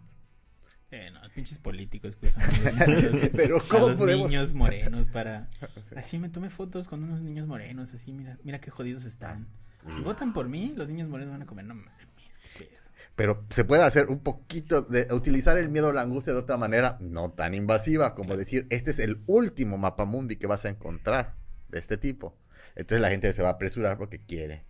Eh, 0.91 1.11
no, 1.11 1.21
pinches 1.35 1.59
políticos 1.59 2.17
que 2.17 2.27
usan 2.27 2.83
a 2.83 2.87
los 2.87 3.03
niños, 3.13 3.31
Pero 3.35 3.57
a 3.59 3.69
¿cómo 3.69 3.89
los 3.89 3.99
podemos- 3.99 4.29
niños 4.31 4.53
morenos 4.55 5.07
para... 5.09 5.49
Así 5.97 6.19
me 6.19 6.29
tomé 6.29 6.51
fotos 6.51 6.87
con 6.89 7.03
unos 7.03 7.23
niños 7.23 7.47
morenos, 7.47 7.95
así, 7.95 8.13
mira, 8.13 8.37
mira 8.45 8.61
qué 8.61 8.71
jodidos 8.71 9.05
están. 9.07 9.47
Si 9.89 10.01
votan 10.03 10.33
por 10.35 10.49
mí, 10.49 10.75
los 10.77 10.89
niños 10.89 11.09
morenos 11.09 11.33
van 11.33 11.43
a 11.43 11.47
comer, 11.47 11.65
no 11.65 11.75
mames, 11.75 12.39
qué 12.57 12.65
pedo. 12.65 12.79
Pero 13.17 13.45
se 13.51 13.65
puede 13.65 13.83
hacer 13.83 14.07
un 14.09 14.21
poquito 14.21 14.83
de 14.83 15.09
utilizar 15.13 15.57
el 15.59 15.69
miedo 15.71 15.89
o 15.89 15.93
la 15.93 16.03
angustia 16.03 16.33
de 16.35 16.39
otra 16.41 16.57
manera, 16.57 16.99
no 17.01 17.31
tan 17.31 17.55
invasiva, 17.55 18.15
como 18.15 18.37
decir, 18.37 18.67
este 18.71 18.91
es 18.91 18.99
el 18.99 19.23
último 19.27 19.77
mapamundi 19.79 20.37
que 20.37 20.47
vas 20.47 20.65
a 20.67 20.69
encontrar 20.69 21.35
de 21.69 21.79
este 21.79 21.97
tipo. 21.97 22.37
Entonces 22.75 23.01
la 23.01 23.11
gente 23.11 23.33
se 23.33 23.43
va 23.43 23.49
a 23.49 23.53
apresurar 23.53 23.97
porque 23.99 24.19
quiere 24.19 24.65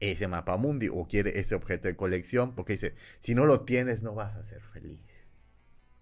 ese 0.00 0.28
mapamundi 0.28 0.88
o 0.88 1.06
quiere 1.08 1.38
ese 1.40 1.54
objeto 1.54 1.88
de 1.88 1.96
colección, 1.96 2.54
porque 2.54 2.74
dice, 2.74 2.94
si 3.18 3.34
no 3.34 3.46
lo 3.46 3.62
tienes 3.62 4.02
no 4.02 4.14
vas 4.14 4.36
a 4.36 4.44
ser 4.44 4.62
feliz. 4.62 5.04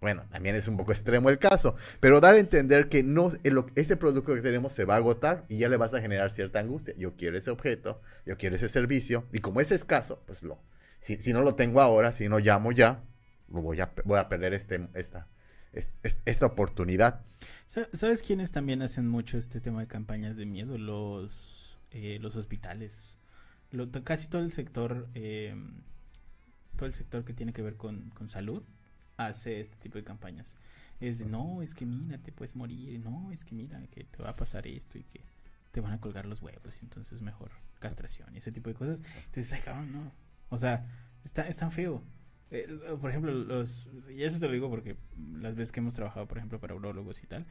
Bueno, 0.00 0.26
también 0.30 0.54
es 0.54 0.68
un 0.68 0.76
poco 0.76 0.92
extremo 0.92 1.30
el 1.30 1.38
caso, 1.38 1.74
pero 2.00 2.20
dar 2.20 2.34
a 2.34 2.38
entender 2.38 2.88
que 2.90 3.02
no, 3.02 3.30
ese 3.74 3.96
producto 3.96 4.34
que 4.34 4.42
tenemos 4.42 4.72
se 4.72 4.84
va 4.84 4.94
a 4.94 4.98
agotar 4.98 5.46
y 5.48 5.58
ya 5.58 5.68
le 5.70 5.78
vas 5.78 5.94
a 5.94 6.02
generar 6.02 6.30
cierta 6.30 6.60
angustia. 6.60 6.94
Yo 6.98 7.16
quiero 7.16 7.38
ese 7.38 7.50
objeto, 7.50 8.02
yo 8.26 8.36
quiero 8.36 8.56
ese 8.56 8.68
servicio, 8.68 9.26
y 9.32 9.38
como 9.40 9.60
es 9.60 9.72
escaso, 9.72 10.22
pues 10.26 10.42
lo, 10.42 10.60
si, 11.00 11.16
si 11.18 11.32
no 11.32 11.40
lo 11.40 11.54
tengo 11.54 11.80
ahora, 11.80 12.12
si 12.12 12.28
no 12.28 12.38
llamo 12.38 12.72
ya, 12.72 13.02
voy 13.48 13.80
a, 13.80 13.92
voy 14.04 14.18
a 14.18 14.28
perder 14.28 14.52
este, 14.52 14.86
esta, 14.94 15.28
es- 15.72 15.94
es- 16.02 16.20
esta 16.26 16.44
oportunidad. 16.46 17.22
Sa- 17.64 17.88
¿Sabes 17.92 18.20
quiénes 18.22 18.50
también 18.50 18.82
hacen 18.82 19.08
mucho 19.08 19.38
este 19.38 19.60
tema 19.62 19.80
de 19.80 19.86
campañas 19.88 20.36
de 20.36 20.44
miedo? 20.44 20.76
Los, 20.76 21.78
eh, 21.90 22.18
los 22.20 22.36
hospitales. 22.36 23.15
Lo- 23.76 23.90
casi 24.04 24.28
todo 24.28 24.42
el 24.42 24.50
sector, 24.52 25.08
eh, 25.14 25.54
todo 26.76 26.86
el 26.86 26.92
sector 26.92 27.24
que 27.24 27.32
tiene 27.32 27.52
que 27.52 27.62
ver 27.62 27.76
con, 27.76 28.10
con 28.10 28.28
salud, 28.28 28.62
hace 29.16 29.60
este 29.60 29.76
tipo 29.76 29.98
de 29.98 30.04
campañas. 30.04 30.56
Es 31.00 31.18
de, 31.18 31.26
no, 31.26 31.62
es 31.62 31.74
que 31.74 31.84
mira, 31.86 32.18
te 32.18 32.32
puedes 32.32 32.56
morir, 32.56 32.98
no, 33.04 33.30
es 33.32 33.44
que 33.44 33.54
mira, 33.54 33.80
que 33.88 34.04
te 34.04 34.22
va 34.22 34.30
a 34.30 34.34
pasar 34.34 34.66
esto 34.66 34.98
y 34.98 35.02
que 35.04 35.20
te 35.72 35.80
van 35.80 35.92
a 35.92 36.00
colgar 36.00 36.24
los 36.26 36.40
huevos 36.40 36.78
y 36.80 36.84
entonces 36.84 37.20
mejor 37.20 37.50
castración 37.78 38.34
y 38.34 38.38
ese 38.38 38.50
tipo 38.52 38.70
de 38.70 38.74
cosas. 38.74 39.02
Entonces, 39.26 39.52
ay, 39.52 39.60
cabrón, 39.62 39.92
no. 39.92 40.12
O 40.48 40.58
sea, 40.58 40.80
está, 41.22 41.46
es 41.48 41.56
tan 41.58 41.70
feo. 41.70 42.02
Eh, 42.50 42.66
por 43.00 43.10
ejemplo, 43.10 43.32
los, 43.32 43.88
y 44.08 44.22
eso 44.22 44.38
te 44.38 44.46
lo 44.46 44.52
digo 44.54 44.70
porque 44.70 44.96
las 45.34 45.54
veces 45.54 45.72
que 45.72 45.80
hemos 45.80 45.94
trabajado, 45.94 46.26
por 46.28 46.38
ejemplo, 46.38 46.60
para 46.60 46.74
urólogos 46.74 47.22
y 47.22 47.26
tal, 47.26 47.44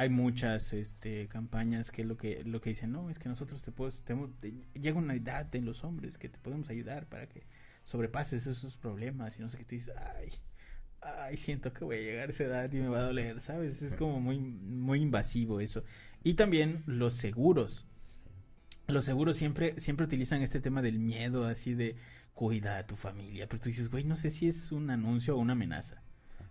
hay 0.00 0.10
muchas 0.10 0.72
este, 0.72 1.26
campañas 1.26 1.90
que 1.90 2.04
lo 2.04 2.16
que 2.16 2.44
lo 2.44 2.60
que 2.60 2.70
dicen, 2.70 2.92
no, 2.92 3.10
es 3.10 3.18
que 3.18 3.28
nosotros 3.28 3.62
te 3.62 3.72
podemos, 3.72 4.32
te- 4.40 4.54
llega 4.74 4.96
una 4.96 5.14
edad 5.16 5.52
en 5.56 5.64
los 5.64 5.82
hombres 5.82 6.18
que 6.18 6.28
te 6.28 6.38
podemos 6.38 6.70
ayudar 6.70 7.08
para 7.08 7.28
que 7.28 7.42
sobrepases 7.82 8.46
esos 8.46 8.76
problemas 8.76 9.38
y 9.38 9.42
no 9.42 9.48
sé 9.48 9.58
qué 9.58 9.64
te 9.64 9.74
dices, 9.74 9.92
ay, 9.96 10.30
ay, 11.00 11.36
siento 11.36 11.72
que 11.72 11.84
voy 11.84 11.96
a 11.96 12.00
llegar 12.00 12.28
a 12.28 12.30
esa 12.30 12.44
edad 12.44 12.72
y 12.72 12.76
me 12.76 12.86
va 12.88 13.00
a 13.00 13.02
doler, 13.02 13.40
¿sabes? 13.40 13.82
Es 13.82 13.96
como 13.96 14.20
muy, 14.20 14.38
muy 14.38 15.00
invasivo 15.00 15.60
eso. 15.60 15.82
Y 16.22 16.34
también 16.34 16.84
los 16.86 17.14
seguros. 17.14 17.84
Los 18.86 19.04
seguros 19.04 19.36
siempre, 19.36 19.74
siempre 19.80 20.06
utilizan 20.06 20.42
este 20.42 20.60
tema 20.60 20.80
del 20.80 20.98
miedo, 21.00 21.44
así 21.44 21.74
de 21.74 21.96
cuida 22.34 22.78
a 22.78 22.86
tu 22.86 22.94
familia. 22.94 23.48
Pero 23.48 23.60
tú 23.62 23.68
dices, 23.68 23.90
güey, 23.90 24.04
no 24.04 24.14
sé 24.16 24.30
si 24.30 24.46
es 24.48 24.70
un 24.72 24.90
anuncio 24.90 25.36
o 25.36 25.40
una 25.40 25.52
amenaza. 25.54 26.02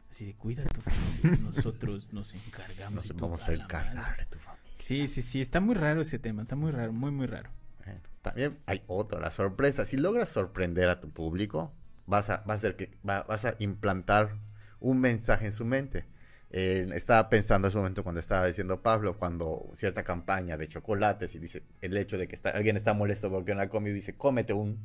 Así 0.10 0.26
de 0.26 0.34
cuida 0.36 0.64
a 0.64 0.66
tu 0.66 0.82
familia. 0.82 1.40
Nosotros 1.56 2.12
nos 2.14 2.34
encargamos. 2.34 3.08
Nos 3.08 3.16
vamos 3.20 3.48
a 3.48 3.54
encargar 3.54 4.18
de 4.18 4.26
tu 4.26 4.40
familia. 4.40 4.72
Sí, 4.76 5.08
sí, 5.08 5.22
sí. 5.22 5.42
Está 5.42 5.60
muy 5.60 5.76
raro 5.76 6.02
ese 6.02 6.18
tema. 6.20 6.42
Está 6.44 6.56
muy 6.56 6.72
raro, 6.72 6.94
muy, 6.94 7.12
muy 7.12 7.28
raro. 7.28 7.50
Bueno, 7.84 8.02
también 8.22 8.58
hay 8.66 8.84
otra, 8.88 9.20
la 9.20 9.32
sorpresa. 9.32 9.86
Si 9.86 9.98
logras 9.98 10.30
sorprender 10.30 10.90
a 10.90 11.00
tu 11.02 11.10
público, 11.12 11.74
vas 12.06 12.30
a, 12.30 12.44
vas 12.46 12.64
a, 12.64 13.24
vas 13.24 13.46
a 13.46 13.56
implantar 13.60 14.38
un 14.80 15.00
mensaje 15.00 15.46
en 15.46 15.52
su 15.52 15.66
mente. 15.66 16.06
Eh, 16.50 16.88
estaba 16.94 17.28
pensando 17.28 17.68
en 17.68 17.70
ese 17.72 17.78
momento 17.78 18.04
cuando 18.04 18.20
estaba 18.22 18.46
diciendo 18.48 18.82
Pablo, 18.82 19.18
cuando 19.18 19.70
cierta 19.76 20.04
campaña 20.04 20.56
de 20.56 20.70
chocolates 20.70 21.36
y 21.36 21.40
dice 21.40 21.64
el 21.82 21.98
hecho 21.98 22.18
de 22.18 22.30
que 22.30 22.36
está, 22.36 22.52
alguien 22.52 22.78
está 22.78 22.94
molesto 22.94 23.30
porque 23.30 23.54
no 23.54 23.62
ha 23.62 23.68
comido 23.68 23.94
dice 23.94 24.16
cómete 24.16 24.54
un. 24.54 24.80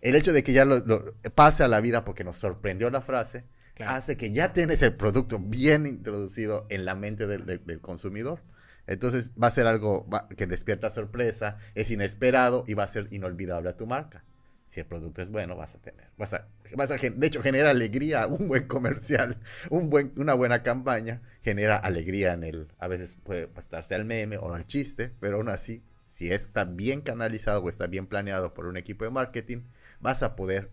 El 0.00 0.14
hecho 0.14 0.32
de 0.32 0.42
que 0.42 0.54
ya 0.54 0.64
lo, 0.64 0.78
lo- 0.78 1.12
pase 1.34 1.64
a 1.64 1.68
la 1.68 1.82
vida 1.82 2.02
porque 2.06 2.24
nos 2.24 2.36
sorprendió 2.36 2.88
la 2.88 3.02
frase, 3.02 3.44
Hace 3.86 4.16
que 4.16 4.32
ya 4.32 4.52
tienes 4.52 4.82
el 4.82 4.94
producto 4.94 5.38
bien 5.38 5.86
introducido 5.86 6.66
en 6.68 6.84
la 6.84 6.94
mente 6.94 7.26
del, 7.26 7.80
consumidor. 7.80 8.42
Entonces 8.86 9.32
va 9.40 9.46
a 9.48 9.52
ser 9.52 9.66
algo 9.66 10.06
que 10.36 10.46
despierta 10.46 10.90
sorpresa, 10.90 11.58
es 11.74 11.90
inesperado 11.90 12.64
y 12.66 12.74
va 12.74 12.84
a 12.84 12.88
ser 12.88 13.06
inolvidable 13.10 13.70
a 13.70 13.76
tu 13.76 13.86
marca. 13.86 14.24
Si 14.68 14.80
el 14.80 14.86
producto 14.86 15.22
es 15.22 15.30
bueno, 15.30 15.56
vas 15.56 15.74
a 15.74 15.78
tener, 15.78 16.08
vas 16.16 16.32
a, 16.34 16.46
vas 16.76 16.90
a 16.90 16.96
de 16.96 17.26
hecho 17.26 17.42
genera 17.42 17.70
alegría, 17.70 18.26
un 18.28 18.48
buen 18.48 18.68
comercial, 18.68 19.38
un 19.68 19.90
buen, 19.90 20.12
una 20.16 20.34
buena 20.34 20.62
campaña 20.62 21.22
genera 21.42 21.76
alegría 21.76 22.34
en 22.34 22.44
el, 22.44 22.68
a 22.78 22.86
veces 22.86 23.16
puede 23.24 23.48
pasarse 23.48 23.94
al 23.94 24.04
meme 24.04 24.38
o 24.38 24.52
al 24.52 24.66
chiste, 24.66 25.12
pero 25.20 25.38
aún 25.38 25.48
así, 25.48 25.82
si 26.04 26.32
está 26.32 26.64
bien 26.64 27.00
canalizado 27.00 27.62
o 27.62 27.68
está 27.68 27.86
bien 27.86 28.06
planeado 28.06 28.54
por 28.54 28.66
un 28.66 28.76
equipo 28.76 29.04
de 29.04 29.10
marketing, 29.10 29.62
vas 30.00 30.22
a 30.22 30.36
poder 30.36 30.70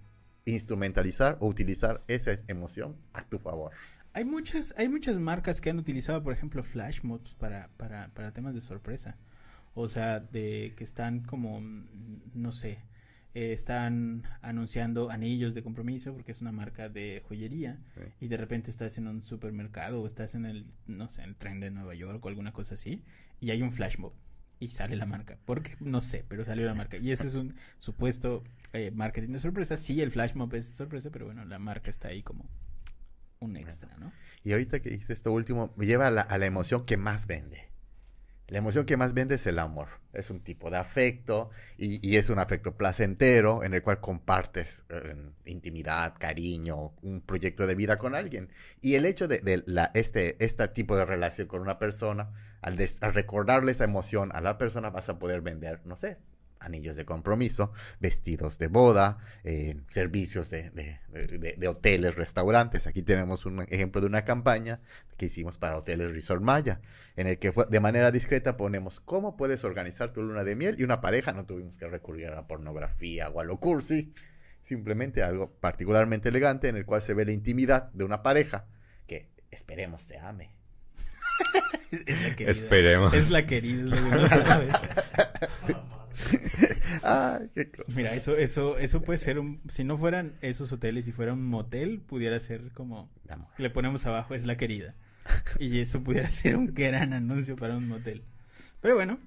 instrumentalizar 0.48 1.38
o 1.39 1.48
utilizar 1.48 2.04
esa 2.08 2.39
emoción 2.48 2.96
a 3.13 3.24
tu 3.27 3.38
favor. 3.39 3.72
Hay 4.13 4.25
muchas, 4.25 4.74
hay 4.77 4.89
muchas 4.89 5.20
marcas 5.20 5.62
que 5.62 5.70
han 5.70 5.77
utilizado, 5.77 6.24
por 6.24 6.34
ejemplo, 6.34 6.63
flash 6.63 7.01
mobs 7.04 7.36
para, 7.36 7.70
para, 7.77 8.10
para 8.13 8.32
temas 8.34 8.56
de 8.56 8.62
sorpresa. 8.62 9.18
O 9.75 9.88
sea, 9.88 10.20
de 10.20 10.74
que 10.75 10.84
están 10.84 11.20
como, 11.20 11.62
mm, 11.62 11.86
no 12.34 12.51
sé, 12.51 12.80
eh, 13.36 13.54
están 13.54 14.24
anunciando 14.42 15.12
anillos 15.12 15.54
de 15.54 15.62
compromiso 15.62 16.13
porque 16.13 16.32
es 16.32 16.42
una 16.42 16.51
marca 16.51 16.89
de 16.89 17.22
joyería 17.27 17.77
Sí. 17.94 18.01
y 18.22 18.27
de 18.30 18.38
repente 18.38 18.72
estás 18.72 18.98
en 18.98 19.08
un 19.08 19.22
supermercado 19.24 20.01
o 20.01 20.08
estás 20.08 20.34
en 20.34 20.46
el, 20.46 20.66
no 20.88 21.10
sé, 21.10 21.22
en 21.22 21.30
el 21.30 21.36
tren 21.36 21.60
de 21.60 21.70
Nueva 21.70 21.94
York 21.94 22.25
o 22.25 22.30
alguna 22.30 22.51
cosa 22.54 22.74
así 22.74 23.04
y 23.39 23.51
hay 23.51 23.62
un 23.62 23.72
flash 23.72 24.00
mob 24.00 24.13
y 24.59 24.69
sale 24.69 24.95
la 24.95 25.05
marca. 25.05 25.37
¿Por 25.45 25.63
qué? 25.63 25.75
No 25.79 26.01
sé, 26.01 26.25
pero 26.27 26.45
salió 26.45 26.65
la 26.65 26.73
marca. 26.73 26.97
Y 26.97 27.11
ese 27.11 27.27
es 27.27 27.35
un 27.35 27.55
supuesto 27.77 28.43
eh, 28.73 28.91
marketing 28.91 29.33
de 29.33 29.39
sorpresa. 29.39 29.77
Sí, 29.77 30.01
el 30.01 30.11
flash 30.11 30.33
mob 30.33 30.53
es 30.55 30.65
sorpresa, 30.65 31.09
pero 31.11 31.25
bueno, 31.25 31.45
la 31.45 31.59
marca 31.59 31.89
está 31.89 32.09
ahí 32.09 32.23
como 32.23 32.49
un 33.39 33.55
extra, 33.55 33.95
¿no? 33.97 34.11
Y 34.43 34.51
ahorita 34.51 34.79
que 34.79 34.89
dices 34.89 35.11
esto 35.11 35.31
último, 35.31 35.73
me 35.77 35.85
lleva 35.85 36.07
a 36.07 36.11
la, 36.11 36.21
a 36.21 36.37
la 36.37 36.45
emoción 36.45 36.85
que 36.85 36.97
más 36.97 37.27
vende. 37.27 37.69
La 38.48 38.60
emoción 38.60 38.86
que 38.86 38.96
más 38.96 39.13
vende 39.13 39.36
es 39.36 39.46
el 39.46 39.60
amor. 39.60 39.89
Es 40.13 40.30
un 40.30 40.39
tipo 40.39 40.70
de 40.70 40.77
afecto 40.77 41.50
y, 41.77 42.06
y 42.08 42.16
es 42.16 42.30
un 42.30 42.39
afecto 42.39 42.77
placentero 42.77 43.63
en 43.63 43.74
el 43.74 43.84
cual 43.84 44.00
compartes 44.00 44.86
eh, 44.89 45.16
intimidad, 45.46 46.13
cariño, 46.18 46.94
un 47.01 47.22
proyecto 47.22 47.68
de 47.68 47.75
vida 47.75 47.98
con 47.98 48.16
alguien. 48.16 48.50
Y 48.80 48.96
el 48.96 49.06
hecho 49.06 49.27
de, 49.27 49.39
de 49.39 49.63
la, 49.66 49.92
este, 49.94 50.42
este 50.44 50.68
tipo 50.70 50.96
de 50.96 51.04
relación 51.04 51.50
con 51.50 51.62
una 51.62 51.77
persona, 51.77 52.32
al, 52.62 52.77
al 53.01 53.13
recordarle 53.13 53.72
esa 53.72 53.84
emoción 53.84 54.32
a 54.34 54.39
la 54.39 54.58
persona 54.58 54.92
vas 54.92 55.10
a 55.10 55.20
poder 55.20 55.42
vender, 55.42 55.82
no 55.86 55.98
sé, 55.98 56.18
anillos 56.59 56.95
de 56.95 57.05
compromiso, 57.05 57.71
vestidos 57.99 58.57
de 58.57 58.67
boda, 58.67 59.17
eh, 59.43 59.75
servicios 59.89 60.49
de, 60.49 60.69
de- 60.71 60.99
de- 61.37 61.55
de 61.57 61.67
hoteles, 61.67 62.15
restaurantes. 62.15 62.87
Aquí 62.87 63.01
tenemos 63.03 63.45
un 63.45 63.61
ejemplo 63.69 64.01
de 64.01 64.07
una 64.07 64.25
campaña 64.25 64.79
que 65.17 65.27
hicimos 65.27 65.57
para 65.57 65.77
Hoteles 65.77 66.11
Resort 66.11 66.41
Maya, 66.41 66.81
en 67.15 67.27
el 67.27 67.39
que 67.39 67.51
fue- 67.51 67.65
de 67.69 67.79
manera 67.79 68.11
discreta 68.11 68.57
ponemos 68.57 68.99
cómo 68.99 69.35
puedes 69.37 69.63
organizar 69.63 70.11
tu 70.11 70.21
luna 70.21 70.43
de 70.43 70.55
miel 70.55 70.75
y 70.79 70.83
una 70.83 71.01
pareja, 71.01 71.33
no 71.33 71.45
tuvimos 71.45 71.77
que 71.77 71.87
recurrir 71.87 72.27
a 72.27 72.35
la 72.35 72.47
pornografía 72.47 73.29
o 73.29 73.39
a 73.39 73.43
lo 73.43 73.59
cursi, 73.59 74.13
simplemente 74.61 75.23
algo 75.23 75.51
particularmente 75.59 76.29
elegante 76.29 76.67
en 76.69 76.75
el 76.75 76.85
cual 76.85 77.01
se 77.01 77.13
ve 77.13 77.25
la 77.25 77.31
intimidad 77.31 77.91
de 77.93 78.03
una 78.03 78.21
pareja 78.21 78.65
que 79.07 79.29
esperemos 79.51 80.01
se 80.01 80.17
ame. 80.19 80.55
Es 81.91 82.21
la 82.21 82.35
querida. 82.35 82.51
Esperemos. 82.51 83.13
Es 83.13 83.29
la 83.31 83.45
querida, 83.47 83.95
es 83.95 84.01
lo 84.01 84.09
que 84.09 84.15
no 84.17 84.27
sabes. 84.27 84.73
Ay, 87.07 87.49
qué 87.53 87.71
cosa. 87.71 87.91
Mira, 87.95 88.13
eso, 88.13 88.35
eso, 88.35 88.77
eso 88.77 89.01
puede 89.01 89.17
ser 89.17 89.39
un, 89.39 89.61
si 89.69 89.83
no 89.83 89.97
fueran 89.97 90.37
esos 90.41 90.71
hoteles, 90.71 91.05
si 91.05 91.11
fuera 91.11 91.33
un 91.33 91.45
motel, 91.45 92.01
pudiera 92.01 92.39
ser 92.39 92.71
como, 92.73 93.09
le 93.57 93.69
ponemos 93.69 94.05
abajo, 94.05 94.35
es 94.35 94.45
la 94.45 94.57
querida. 94.57 94.95
Y 95.59 95.79
eso 95.79 96.03
pudiera 96.03 96.27
ser 96.29 96.57
un 96.57 96.73
gran 96.73 97.13
anuncio 97.13 97.55
para 97.55 97.77
un 97.77 97.87
motel. 97.87 98.23
Pero 98.81 98.95
bueno, 98.95 99.19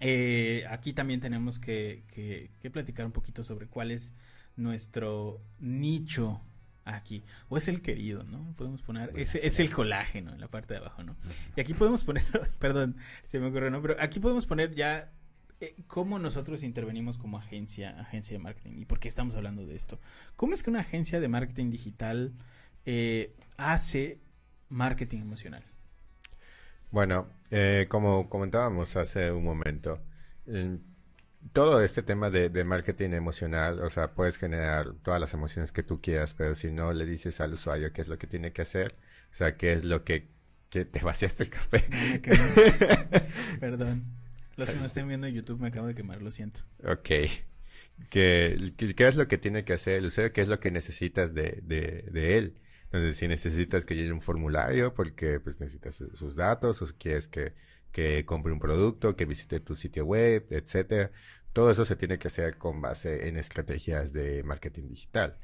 eh, 0.00 0.64
aquí 0.68 0.92
también 0.92 1.20
tenemos 1.20 1.58
que, 1.58 2.04
que, 2.08 2.50
que 2.60 2.70
platicar 2.70 3.06
un 3.06 3.12
poquito 3.12 3.44
sobre 3.44 3.66
cuál 3.66 3.90
es 3.90 4.12
nuestro 4.56 5.40
nicho 5.58 6.40
aquí. 6.84 7.22
O 7.48 7.56
es 7.56 7.68
el 7.68 7.82
querido, 7.82 8.24
¿no? 8.24 8.52
Podemos 8.56 8.82
poner, 8.82 9.12
ese 9.16 9.46
es 9.46 9.60
el 9.60 9.70
colágeno 9.70 10.32
en 10.32 10.40
la 10.40 10.48
parte 10.48 10.74
de 10.74 10.80
abajo, 10.80 11.02
¿no? 11.02 11.16
Y 11.56 11.60
aquí 11.60 11.74
podemos 11.74 12.04
poner, 12.04 12.24
perdón, 12.58 12.96
se 13.26 13.38
me 13.38 13.46
ocurrió, 13.46 13.70
¿no? 13.70 13.80
Pero 13.82 13.96
aquí 14.00 14.20
podemos 14.20 14.46
poner 14.46 14.74
ya 14.74 15.12
cómo 15.86 16.18
nosotros 16.18 16.62
intervenimos 16.62 17.18
como 17.18 17.38
agencia, 17.38 17.98
agencia 18.00 18.34
de 18.34 18.42
marketing 18.42 18.78
y 18.78 18.84
por 18.84 18.98
qué 18.98 19.08
estamos 19.08 19.34
hablando 19.34 19.66
de 19.66 19.76
esto. 19.76 20.00
¿Cómo 20.36 20.54
es 20.54 20.62
que 20.62 20.70
una 20.70 20.80
agencia 20.80 21.20
de 21.20 21.28
marketing 21.28 21.70
digital 21.70 22.32
eh, 22.86 23.34
hace 23.56 24.20
marketing 24.68 25.18
emocional? 25.18 25.64
Bueno, 26.90 27.28
eh, 27.50 27.86
como 27.88 28.28
comentábamos 28.28 28.96
hace 28.96 29.30
un 29.30 29.44
momento, 29.44 30.02
eh, 30.46 30.78
todo 31.52 31.82
este 31.82 32.02
tema 32.02 32.30
de, 32.30 32.48
de 32.48 32.64
marketing 32.64 33.10
emocional, 33.10 33.80
o 33.80 33.90
sea, 33.90 34.12
puedes 34.14 34.38
generar 34.38 34.94
todas 35.02 35.20
las 35.20 35.34
emociones 35.34 35.72
que 35.72 35.82
tú 35.82 36.00
quieras, 36.00 36.34
pero 36.34 36.54
si 36.54 36.70
no 36.70 36.92
le 36.92 37.06
dices 37.06 37.40
al 37.40 37.54
usuario 37.54 37.92
qué 37.92 38.00
es 38.00 38.08
lo 38.08 38.18
que 38.18 38.26
tiene 38.26 38.52
que 38.52 38.62
hacer, 38.62 38.96
o 39.30 39.34
sea, 39.34 39.56
qué 39.56 39.72
es 39.72 39.84
lo 39.84 40.04
que, 40.04 40.28
que 40.68 40.84
te 40.84 41.00
vaciaste 41.04 41.44
el 41.44 41.50
café. 41.50 41.84
No. 42.26 43.60
Perdón. 43.60 44.19
Los 44.60 44.70
que 44.70 44.86
estén 44.86 45.08
viendo 45.08 45.26
en 45.26 45.34
YouTube 45.34 45.60
me 45.60 45.68
acabo 45.68 45.86
de 45.86 45.94
quemar, 45.94 46.22
lo 46.22 46.30
siento. 46.30 46.60
Ok. 46.84 47.10
¿Qué, 48.10 48.72
qué, 48.76 49.06
es 49.06 49.16
lo 49.16 49.28
que 49.28 49.38
tiene 49.38 49.64
que 49.64 49.72
hacer 49.72 49.98
el 49.98 50.06
usuario? 50.06 50.32
¿Qué 50.32 50.40
es 50.40 50.48
lo 50.48 50.58
que 50.58 50.70
necesitas 50.70 51.34
de, 51.34 51.60
de, 51.62 52.38
él? 52.38 52.60
Entonces, 52.84 53.16
si 53.16 53.28
necesitas 53.28 53.84
que 53.84 53.94
llene 53.94 54.12
un 54.12 54.20
formulario 54.20 54.94
porque 54.94 55.40
pues, 55.40 55.60
necesitas 55.60 55.94
su- 55.94 56.14
sus 56.16 56.34
datos, 56.36 56.82
o 56.82 56.86
quieres 56.98 57.28
que, 57.28 57.54
que 57.92 58.24
compre 58.24 58.52
un 58.52 58.58
producto, 58.58 59.16
que 59.16 59.26
visite 59.26 59.60
tu 59.60 59.76
sitio 59.76 60.04
web, 60.04 60.46
etcétera, 60.50 61.10
todo 61.52 61.70
eso 61.70 61.84
se 61.84 61.96
tiene 61.96 62.18
que 62.18 62.28
hacer 62.28 62.56
con 62.58 62.80
base 62.80 63.28
en 63.28 63.36
estrategias 63.36 64.12
de 64.12 64.42
marketing 64.42 64.88
digital. 64.88 65.38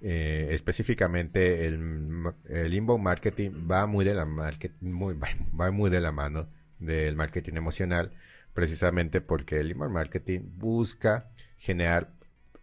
Eh, 0.00 0.48
específicamente, 0.52 1.66
el, 1.66 2.22
el 2.48 2.74
inbound 2.74 3.04
marketing 3.04 3.50
va 3.70 3.86
muy 3.86 4.04
de 4.04 4.14
la 4.14 4.24
market, 4.24 4.72
muy, 4.80 5.14
va 5.60 5.70
muy 5.70 5.90
de 5.90 6.00
la 6.00 6.12
mano 6.12 6.48
del 6.78 7.16
marketing 7.16 7.54
emocional, 7.54 8.12
precisamente 8.52 9.20
porque 9.20 9.60
el 9.60 9.70
inbound 9.70 9.94
marketing 9.94 10.40
busca 10.56 11.30
generar 11.58 12.12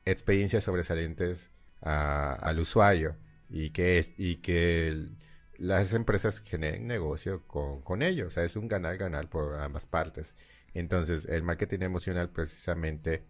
experiencias 0.06 0.64
sobresalientes 0.64 1.52
al 1.82 2.60
usuario 2.60 3.18
y 3.50 3.70
que, 3.70 4.14
y 4.18 4.38
que 4.38 5.10
las 5.58 5.94
empresas 5.94 6.40
generen 6.42 6.88
negocio 6.88 7.44
con, 7.48 7.82
con. 7.82 8.02
O 8.04 8.30
sea, 8.30 8.44
es 8.44 8.56
un 8.56 8.68
ganar-ganar 8.68 9.30
por 9.30 9.56
ambas 9.56 9.86
partes. 9.86 10.36
Entonces, 10.74 11.26
el 11.26 11.44
marketing 11.44 11.82
emocional 11.82 12.30
precisamente 12.30 13.24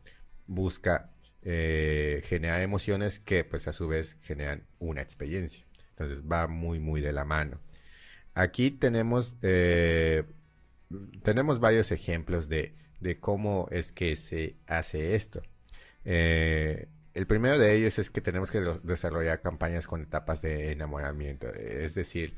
busca 0.48 1.12
eh, 1.44 2.22
generar 2.26 2.62
emociones 2.62 3.20
que, 3.20 3.44
pues, 3.44 3.68
a 3.68 3.74
su 3.74 3.88
vez 3.88 4.18
generan 4.22 4.66
una 4.80 5.02
experiencia. 5.02 5.66
Entonces, 5.92 6.24
va 6.24 6.48
muy, 6.48 6.80
muy 6.80 7.02
de 7.02 7.14
la 7.14 7.26
mano. 7.26 7.60
Aquí 8.34 8.72
tenemos, 8.72 9.34
eh, 9.42 10.24
tenemos 11.24 11.60
varios 11.60 11.92
ejemplos 11.92 12.50
de, 12.50 12.76
de 13.00 13.20
cómo 13.20 13.68
es 13.72 13.92
que 13.92 14.16
se 14.16 14.58
hace 14.68 15.16
esto. 15.16 15.42
Eh, 16.06 16.88
el 17.14 17.28
primero 17.28 17.58
de 17.58 17.76
ellos 17.76 18.00
es 18.00 18.10
que 18.10 18.22
tenemos 18.22 18.52
que 18.52 18.62
desarrollar 18.84 19.42
campañas 19.42 19.88
con 19.88 20.02
etapas 20.02 20.42
de 20.42 20.72
enamoramiento. 20.72 21.48
Es 21.54 21.96
decir, 21.96 22.36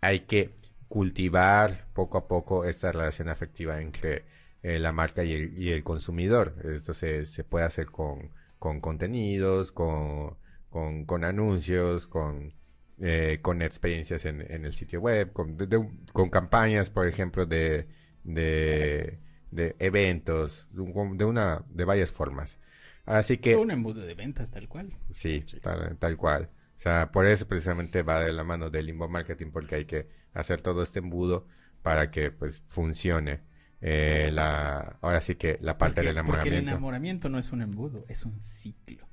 hay 0.00 0.20
que 0.20 0.54
cultivar 0.88 1.86
poco 1.94 2.18
a 2.18 2.28
poco 2.28 2.64
esta 2.64 2.92
relación 2.92 3.28
afectiva 3.28 3.80
entre 3.80 4.24
eh, 4.62 4.78
la 4.78 4.92
marca 4.92 5.24
y 5.24 5.32
el, 5.32 5.58
y 5.58 5.70
el 5.70 5.84
consumidor. 5.84 6.54
Esto 6.64 6.94
se, 6.94 7.26
se 7.26 7.44
puede 7.44 7.64
hacer 7.64 7.86
con, 7.86 8.30
con 8.58 8.80
contenidos, 8.80 9.72
con, 9.72 10.36
con, 10.68 11.04
con 11.06 11.24
anuncios, 11.24 12.06
con, 12.06 12.54
eh, 13.00 13.38
con 13.42 13.62
experiencias 13.62 14.24
en, 14.26 14.40
en 14.52 14.64
el 14.64 14.72
sitio 14.72 15.00
web, 15.00 15.32
con, 15.32 15.56
de- 15.56 15.66
de- 15.66 15.90
con 16.12 16.28
campañas, 16.30 16.90
por 16.90 17.08
ejemplo, 17.08 17.46
de, 17.46 17.88
de, 18.24 19.18
de 19.50 19.76
eventos, 19.78 20.66
de 20.70 20.80
un- 20.82 21.16
de 21.18 21.24
una, 21.24 21.64
de 21.70 21.84
varias 21.84 22.10
formas. 22.12 22.58
Así 23.06 23.38
que... 23.38 23.56
Un 23.56 23.70
embudo 23.70 24.02
de 24.02 24.14
ventas 24.14 24.50
tal 24.50 24.68
cual. 24.68 24.92
Sí, 25.10 25.44
Tal, 25.62 25.96
tal 25.98 26.16
cual. 26.16 26.50
O 26.76 26.78
sea, 26.82 27.10
por 27.10 27.26
eso 27.26 27.46
precisamente 27.48 28.02
va 28.02 28.20
de 28.20 28.32
la 28.32 28.44
mano 28.44 28.70
del 28.70 28.88
inbound 28.88 29.12
marketing, 29.12 29.50
porque 29.50 29.74
hay 29.74 29.84
que 29.86 30.08
hacer 30.32 30.60
todo 30.60 30.82
este 30.82 30.98
embudo 31.00 31.46
para 31.82 32.10
que 32.10 32.30
pues 32.30 32.62
funcione 32.66 33.40
eh, 33.80 34.30
la, 34.32 34.98
ahora 35.00 35.20
sí 35.22 35.34
que 35.36 35.58
la 35.62 35.76
parte 35.78 35.96
Porque- 36.02 36.06
del 36.06 36.14
Porque 36.16 36.32
el 36.48 36.54
enamoramiento. 36.54 36.70
enamoramiento 36.70 37.28
no 37.30 37.38
es 37.38 37.50
un 37.52 37.62
embudo, 37.62 38.04
es 38.08 38.24
un 38.26 38.40
ciclo. 38.42 39.08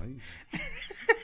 Ay. 0.00 0.18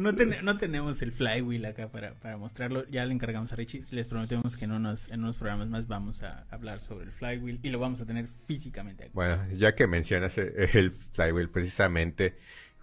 No, 0.00 0.14
ten- 0.14 0.44
no 0.44 0.56
tenemos 0.58 1.02
el 1.02 1.12
flywheel 1.12 1.64
acá 1.66 1.88
para, 1.88 2.14
para 2.14 2.36
mostrarlo. 2.36 2.86
Ya 2.88 3.04
le 3.04 3.12
encargamos 3.14 3.52
a 3.52 3.56
Richie. 3.56 3.84
Les 3.90 4.08
prometemos 4.08 4.56
que 4.56 4.64
en 4.64 4.72
unos, 4.72 5.08
en 5.08 5.20
unos 5.22 5.36
programas 5.36 5.68
más 5.68 5.86
vamos 5.86 6.22
a 6.22 6.46
hablar 6.50 6.80
sobre 6.80 7.04
el 7.04 7.10
flywheel 7.10 7.60
y 7.62 7.70
lo 7.70 7.78
vamos 7.78 8.00
a 8.00 8.06
tener 8.06 8.26
físicamente 8.46 9.04
aquí. 9.04 9.12
Bueno, 9.14 9.38
ya 9.52 9.74
que 9.74 9.86
mencionas 9.86 10.36
eh, 10.38 10.52
el 10.74 10.90
flywheel, 10.92 11.48
precisamente 11.50 12.36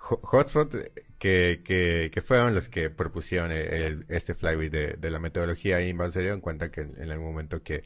Ho- 0.09 0.19
Hotspot 0.23 0.75
eh, 0.75 0.91
que, 1.19 1.61
que, 1.65 2.11
que 2.13 2.21
fueron 2.21 2.53
los 2.53 2.69
que 2.69 2.89
propusieron 2.89 3.51
el- 3.51 3.67
el- 3.73 4.05
este 4.09 4.35
flywheel 4.35 4.69
de, 4.71 4.87
de 4.93 5.09
la 5.11 5.19
metodología 5.19 5.81
Inbound 5.85 6.13
se 6.13 6.21
dieron 6.21 6.39
cuenta 6.41 6.71
que 6.71 6.81
en 6.81 7.11
algún 7.11 7.27
momento 7.27 7.63
que, 7.63 7.83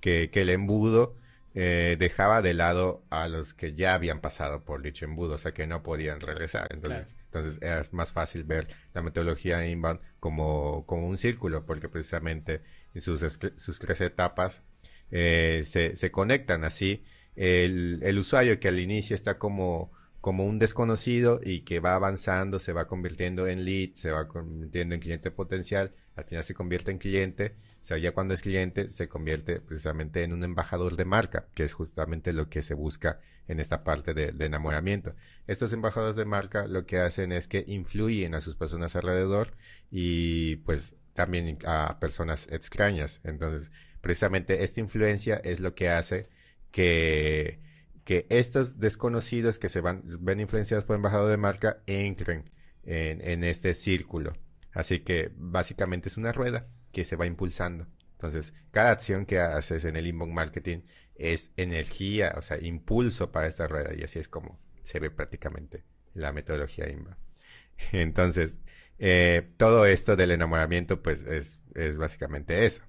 que, 0.00 0.30
que 0.30 0.42
el 0.42 0.50
embudo 0.50 1.16
eh, 1.54 1.96
dejaba 1.98 2.42
de 2.42 2.52
lado 2.52 3.02
a 3.10 3.28
los 3.28 3.54
que 3.54 3.74
ya 3.74 3.94
habían 3.94 4.20
pasado 4.20 4.64
por 4.64 4.82
dicho 4.82 5.04
embudo, 5.04 5.34
o 5.34 5.38
sea 5.38 5.52
que 5.52 5.66
no 5.66 5.82
podían 5.82 6.20
regresar. 6.20 6.68
Entonces, 6.72 7.04
Claro. 7.04 7.23
Entonces 7.34 7.60
era 7.62 7.82
más 7.90 8.12
fácil 8.12 8.44
ver 8.44 8.68
la 8.92 9.02
metodología 9.02 9.66
Inbound 9.66 10.00
como, 10.20 10.86
como 10.86 11.08
un 11.08 11.18
círculo, 11.18 11.66
porque 11.66 11.88
precisamente 11.88 12.62
en 12.94 13.00
sus, 13.00 13.24
sus 13.56 13.78
tres 13.80 14.00
etapas 14.00 14.62
eh, 15.10 15.62
se, 15.64 15.96
se 15.96 16.10
conectan 16.12 16.64
así. 16.64 17.02
El, 17.34 17.98
el 18.04 18.18
usuario 18.18 18.60
que 18.60 18.68
al 18.68 18.78
inicio 18.78 19.16
está 19.16 19.38
como, 19.38 19.90
como 20.20 20.44
un 20.44 20.60
desconocido 20.60 21.40
y 21.42 21.62
que 21.62 21.80
va 21.80 21.96
avanzando, 21.96 22.60
se 22.60 22.72
va 22.72 22.86
convirtiendo 22.86 23.48
en 23.48 23.64
lead, 23.64 23.94
se 23.94 24.12
va 24.12 24.28
convirtiendo 24.28 24.94
en 24.94 25.00
cliente 25.00 25.32
potencial, 25.32 25.92
al 26.14 26.24
final 26.24 26.44
se 26.44 26.54
convierte 26.54 26.92
en 26.92 26.98
cliente, 26.98 27.56
o 27.80 27.84
sea, 27.84 27.98
ya 27.98 28.12
cuando 28.12 28.34
es 28.34 28.42
cliente 28.42 28.88
se 28.88 29.08
convierte 29.08 29.60
precisamente 29.60 30.22
en 30.22 30.32
un 30.32 30.44
embajador 30.44 30.94
de 30.96 31.04
marca, 31.04 31.48
que 31.56 31.64
es 31.64 31.72
justamente 31.72 32.32
lo 32.32 32.48
que 32.48 32.62
se 32.62 32.74
busca 32.74 33.18
en 33.48 33.60
esta 33.60 33.84
parte 33.84 34.14
de, 34.14 34.32
enamoramiento. 34.44 35.14
Estos 35.46 35.72
embajadores 35.72 36.16
de 36.16 36.24
marca 36.24 36.66
lo 36.66 36.86
que 36.86 36.98
hacen 36.98 37.32
es 37.32 37.46
que 37.48 37.64
influyen 37.66 38.34
a 38.34 38.40
sus 38.40 38.56
personas 38.56 38.96
alrededor 38.96 39.56
y 39.90 40.56
pues 40.56 40.94
también 41.12 41.58
a 41.66 41.98
personas 42.00 42.48
extrañas. 42.50 43.20
Entonces, 43.24 43.70
precisamente 44.00 44.64
esta 44.64 44.80
influencia 44.80 45.36
es 45.36 45.60
lo 45.60 45.74
que 45.74 45.90
hace 45.90 46.28
que, 46.70 47.60
que 48.04 48.26
estos 48.30 48.78
desconocidos 48.80 49.58
que 49.58 49.68
se 49.68 49.80
van, 49.80 50.02
ven 50.20 50.40
influenciados 50.40 50.84
por 50.84 50.96
embajador 50.96 51.30
de 51.30 51.36
marca 51.36 51.82
entren 51.86 52.50
en, 52.84 53.20
en 53.20 53.44
este 53.44 53.74
círculo. 53.74 54.34
Así 54.72 55.00
que 55.00 55.32
básicamente 55.36 56.08
es 56.08 56.16
una 56.16 56.32
rueda 56.32 56.66
que 56.92 57.04
se 57.04 57.16
va 57.16 57.26
impulsando. 57.26 57.86
Entonces, 58.12 58.54
cada 58.70 58.90
acción 58.92 59.26
que 59.26 59.38
haces 59.38 59.84
en 59.84 59.96
el 59.96 60.06
inbound 60.06 60.32
marketing 60.32 60.80
es 61.14 61.52
energía, 61.56 62.34
o 62.36 62.42
sea, 62.42 62.58
impulso 62.60 63.32
para 63.32 63.46
esta 63.46 63.66
rueda 63.66 63.94
y 63.94 64.02
así 64.02 64.18
es 64.18 64.28
como 64.28 64.58
se 64.82 65.00
ve 65.00 65.10
prácticamente 65.10 65.84
la 66.14 66.32
metodología 66.32 66.90
inbound. 66.90 67.16
Entonces, 67.92 68.60
eh, 68.98 69.50
todo 69.56 69.86
esto 69.86 70.16
del 70.16 70.30
enamoramiento, 70.30 71.02
pues 71.02 71.24
es, 71.24 71.60
es 71.74 71.96
básicamente 71.96 72.64
eso. 72.64 72.82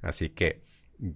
Así 0.00 0.30
que, 0.30 0.62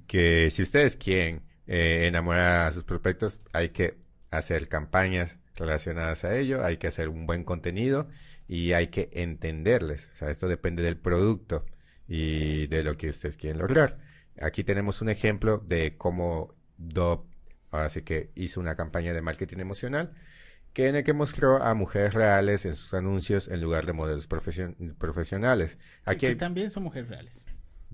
que 0.07 0.51
si 0.51 0.63
ustedes 0.63 0.97
quieren 0.97 1.43
eh, 1.67 2.07
enamorar 2.07 2.67
a 2.67 2.73
sus 2.73 2.85
prospectos, 2.85 3.43
hay 3.53 3.71
que 3.71 3.99
hacer 4.31 4.69
campañas 4.69 5.39
relacionadas 5.57 6.25
a 6.25 6.37
ello, 6.37 6.65
hay 6.65 6.77
que 6.77 6.87
hacer 6.87 7.09
un 7.09 7.27
buen 7.27 7.45
contenido 7.45 8.09
y 8.49 8.73
hay 8.73 8.89
que 8.89 9.11
entenderles. 9.13 10.11
O 10.13 10.17
sea, 10.17 10.31
esto 10.31 10.49
depende 10.49 10.83
del 10.83 10.99
producto 10.99 11.65
y 12.09 12.67
de 12.69 12.85
lo 12.85 12.97
que 12.97 13.11
ustedes 13.11 13.37
quieren 13.37 13.59
lograr. 13.59 13.99
Aquí 14.41 14.65
tenemos 14.65 15.01
un 15.03 15.09
ejemplo 15.09 15.59
de 15.59 15.97
cómo 15.97 16.55
Dove, 16.79 17.23
ahora 17.71 17.89
sí 17.89 18.03
que 18.03 18.31
hizo 18.35 18.61
una 18.61 18.77
campaña 18.77 19.13
de 19.15 19.23
marketing 19.23 19.59
emocional 19.59 20.13
que 20.73 20.89
en 20.89 20.97
el 20.97 21.05
que 21.05 21.15
mostró 21.15 21.63
a 21.63 21.73
mujeres 21.75 22.13
reales 22.13 22.67
en 22.67 22.75
sus 22.77 22.93
anuncios 22.93 23.49
en 23.49 23.63
lugar 23.63 23.87
de 23.87 23.95
modelos 23.95 24.29
profesion- 24.29 24.95
profesionales. 24.99 25.79
Aquí 26.05 26.19
que 26.21 26.27
hay- 26.29 26.35
también 26.37 26.71
son 26.71 26.83
mujeres 26.83 27.09
reales. 27.09 27.47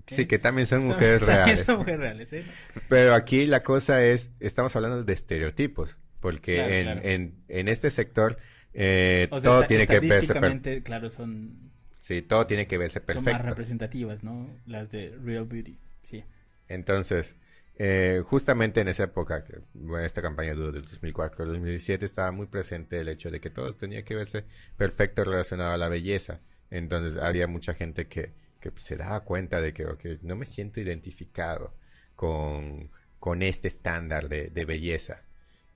sí 0.07 0.25
que 0.25 0.37
también 0.37 0.67
son 0.67 0.85
mujeres 0.87 1.21
También 1.21 1.45
reales. 1.45 1.65
son 1.65 1.77
mujeres 1.79 1.99
reales, 2.01 2.33
¿eh? 2.33 2.43
Pero 2.89 3.13
aquí 3.15 3.45
la 3.45 3.63
cosa 3.63 4.03
es, 4.03 4.31
estamos 4.41 4.75
hablando 4.75 5.01
de 5.03 5.13
estereotipos, 5.13 5.97
porque 6.19 6.55
Claro, 6.55 6.73
en, 6.73 6.83
claro. 6.83 7.01
En, 7.03 7.35
en 7.47 7.67
este 7.69 7.89
sector 7.89 8.37
eh, 8.73 9.27
O 9.31 9.39
sea, 9.39 9.49
todo 9.51 9.63
tiene 9.65 9.87
que 9.87 9.93
verse 10.01 10.09
per- 10.09 10.17
estadísticamente, 10.17 10.83
claro, 10.83 11.09
son, 11.09 11.71
sí, 11.99 12.21
todo 12.21 12.47
tiene 12.47 12.67
que 12.67 12.77
verse 12.77 12.99
son 12.99 13.05
más 13.05 13.23
perfecto. 13.23 13.47
representativas, 13.49 14.23
¿no? 14.23 14.49
Las 14.65 14.89
de 14.91 15.15
Real 15.23 15.45
Beauty. 15.45 15.77
Entonces, 16.67 17.35
eh, 17.75 18.21
justamente 18.25 18.81
en 18.81 18.87
esa 18.87 19.05
época, 19.05 19.43
que, 19.43 19.59
bueno, 19.73 20.05
esta 20.05 20.21
campaña 20.21 20.53
duró 20.53 20.71
del 20.71 20.83
2004 20.83 21.43
al 21.43 21.49
2017, 21.51 22.05
estaba 22.05 22.31
muy 22.31 22.47
presente 22.47 22.99
el 22.99 23.09
hecho 23.09 23.31
de 23.31 23.39
que 23.39 23.49
todo 23.49 23.75
tenía 23.75 24.03
que 24.03 24.15
verse 24.15 24.45
perfecto 24.77 25.23
relacionado 25.23 25.73
a 25.73 25.77
la 25.77 25.89
belleza. 25.89 26.41
Entonces, 26.69 27.21
había 27.21 27.47
mucha 27.47 27.73
gente 27.73 28.07
que, 28.07 28.33
que 28.59 28.71
se 28.75 28.97
daba 28.97 29.21
cuenta 29.21 29.61
de 29.61 29.73
que 29.73 30.19
no 30.21 30.35
me 30.35 30.45
siento 30.45 30.79
identificado 30.79 31.75
con, 32.15 32.89
este 33.41 33.67
estándar 33.67 34.29
de, 34.29 34.49
de 34.49 34.65
belleza. 34.65 35.23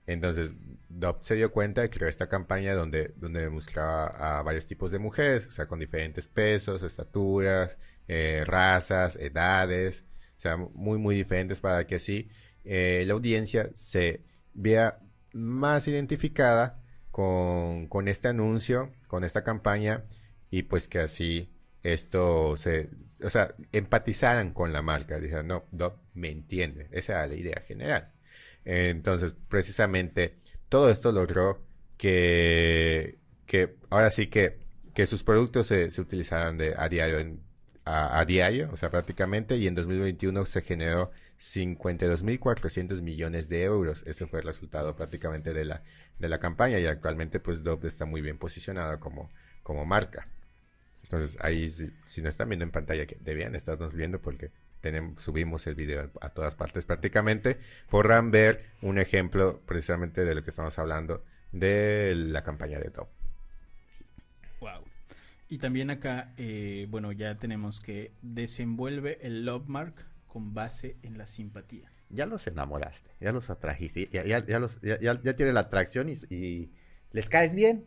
Entonces, 0.08 0.52
Dove 0.88 1.18
se 1.20 1.34
dio 1.36 1.52
cuenta 1.52 1.84
y 1.84 1.90
creó 1.90 2.08
esta 2.08 2.28
campaña 2.28 2.74
donde, 2.74 3.12
donde 3.16 3.50
mostraba 3.50 4.38
a 4.38 4.42
varios 4.42 4.66
tipos 4.66 4.90
de 4.90 4.98
mujeres, 4.98 5.46
o 5.46 5.50
sea, 5.50 5.66
con 5.66 5.78
diferentes 5.78 6.28
pesos, 6.28 6.82
estaturas, 6.82 7.78
eh, 8.08 8.42
razas, 8.46 9.16
edades, 9.16 10.04
sea, 10.40 10.56
muy, 10.56 10.98
muy 10.98 11.14
diferentes 11.16 11.60
para 11.60 11.86
que 11.86 11.96
así 11.96 12.28
eh, 12.64 13.04
la 13.06 13.14
audiencia 13.14 13.70
se 13.74 14.22
vea 14.54 15.00
más 15.32 15.88
identificada 15.88 16.82
con, 17.10 17.86
con 17.88 18.08
este 18.08 18.28
anuncio, 18.28 18.92
con 19.08 19.24
esta 19.24 19.42
campaña, 19.44 20.04
y 20.50 20.62
pues 20.62 20.88
que 20.88 21.00
así 21.00 21.50
esto 21.82 22.56
se, 22.56 22.90
o 23.22 23.30
sea, 23.30 23.54
empatizaran 23.72 24.52
con 24.52 24.72
la 24.72 24.82
marca. 24.82 25.18
Dijeron, 25.20 25.46
no, 25.48 25.64
Dove 25.72 25.96
me 26.14 26.30
entiende. 26.30 26.88
Esa 26.92 27.12
era 27.14 27.26
la 27.26 27.34
idea 27.34 27.60
general. 27.66 28.12
Entonces, 28.64 29.34
precisamente, 29.48 30.36
todo 30.68 30.90
esto 30.90 31.12
logró 31.12 31.62
que, 31.96 33.18
que 33.46 33.76
ahora 33.90 34.10
sí 34.10 34.28
que, 34.28 34.58
que 34.94 35.06
sus 35.06 35.24
productos 35.24 35.66
se, 35.66 35.90
se 35.90 36.00
utilizaran 36.00 36.58
de, 36.58 36.74
a 36.76 36.88
diario, 36.88 37.18
en- 37.18 37.40
a, 37.88 38.24
diario, 38.24 38.68
o 38.72 38.76
sea, 38.76 38.90
prácticamente, 38.90 39.56
y 39.56 39.66
en 39.66 39.74
2021 39.74 40.44
se 40.44 40.62
generó 40.62 41.10
52.400 41.38 43.00
millones 43.02 43.48
de 43.48 43.62
euros. 43.64 44.06
Ese 44.06 44.26
fue 44.26 44.40
el 44.40 44.46
resultado 44.46 44.94
prácticamente 44.94 45.52
de 45.54 45.64
la, 45.64 45.82
de 46.18 46.28
la 46.28 46.38
campaña, 46.38 46.78
y 46.78 46.86
actualmente, 46.86 47.40
pues, 47.40 47.62
Dove 47.62 47.88
está 47.88 48.04
muy 48.04 48.20
bien 48.20 48.38
posicionado 48.38 49.00
como, 49.00 49.30
como 49.62 49.86
marca. 49.86 50.28
Entonces, 51.04 51.38
ahí, 51.40 51.70
si, 51.70 51.90
si 52.06 52.20
no 52.22 52.28
están 52.28 52.48
viendo 52.48 52.64
en 52.64 52.70
pantalla, 52.72 53.06
que 53.06 53.16
debían 53.20 53.54
estarnos 53.54 53.94
viendo 53.94 54.20
porque 54.20 54.50
tenemos, 54.80 55.22
subimos 55.22 55.66
el 55.66 55.74
video 55.74 56.10
a 56.20 56.30
todas 56.30 56.54
partes 56.54 56.84
prácticamente, 56.84 57.58
podrán 57.88 58.30
ver 58.30 58.66
un 58.82 58.98
ejemplo 58.98 59.62
precisamente 59.66 60.24
de 60.24 60.34
lo 60.34 60.44
que 60.44 60.50
estamos 60.50 60.78
hablando 60.78 61.24
de 61.52 62.14
la 62.14 62.42
campaña 62.42 62.78
de 62.78 62.90
Top. 62.90 63.17
Y 65.48 65.58
también 65.58 65.90
acá, 65.90 66.32
eh, 66.36 66.86
bueno, 66.90 67.12
ya 67.12 67.36
tenemos 67.38 67.80
que 67.80 68.12
desenvuelve 68.22 69.18
el 69.22 69.44
love 69.46 69.66
mark 69.66 69.94
con 70.26 70.52
base 70.54 70.96
en 71.02 71.16
la 71.16 71.26
simpatía. 71.26 71.90
Ya 72.10 72.26
los 72.26 72.46
enamoraste, 72.46 73.10
ya 73.20 73.32
los 73.32 73.50
atrajiste, 73.50 74.08
ya, 74.10 74.24
ya, 74.24 74.44
ya 74.44 74.58
los, 74.58 74.80
ya, 74.80 75.18
tienen 75.34 75.54
la 75.54 75.60
atracción 75.60 76.08
y, 76.08 76.14
y 76.34 76.70
les 77.12 77.28
caes 77.28 77.54
bien. 77.54 77.86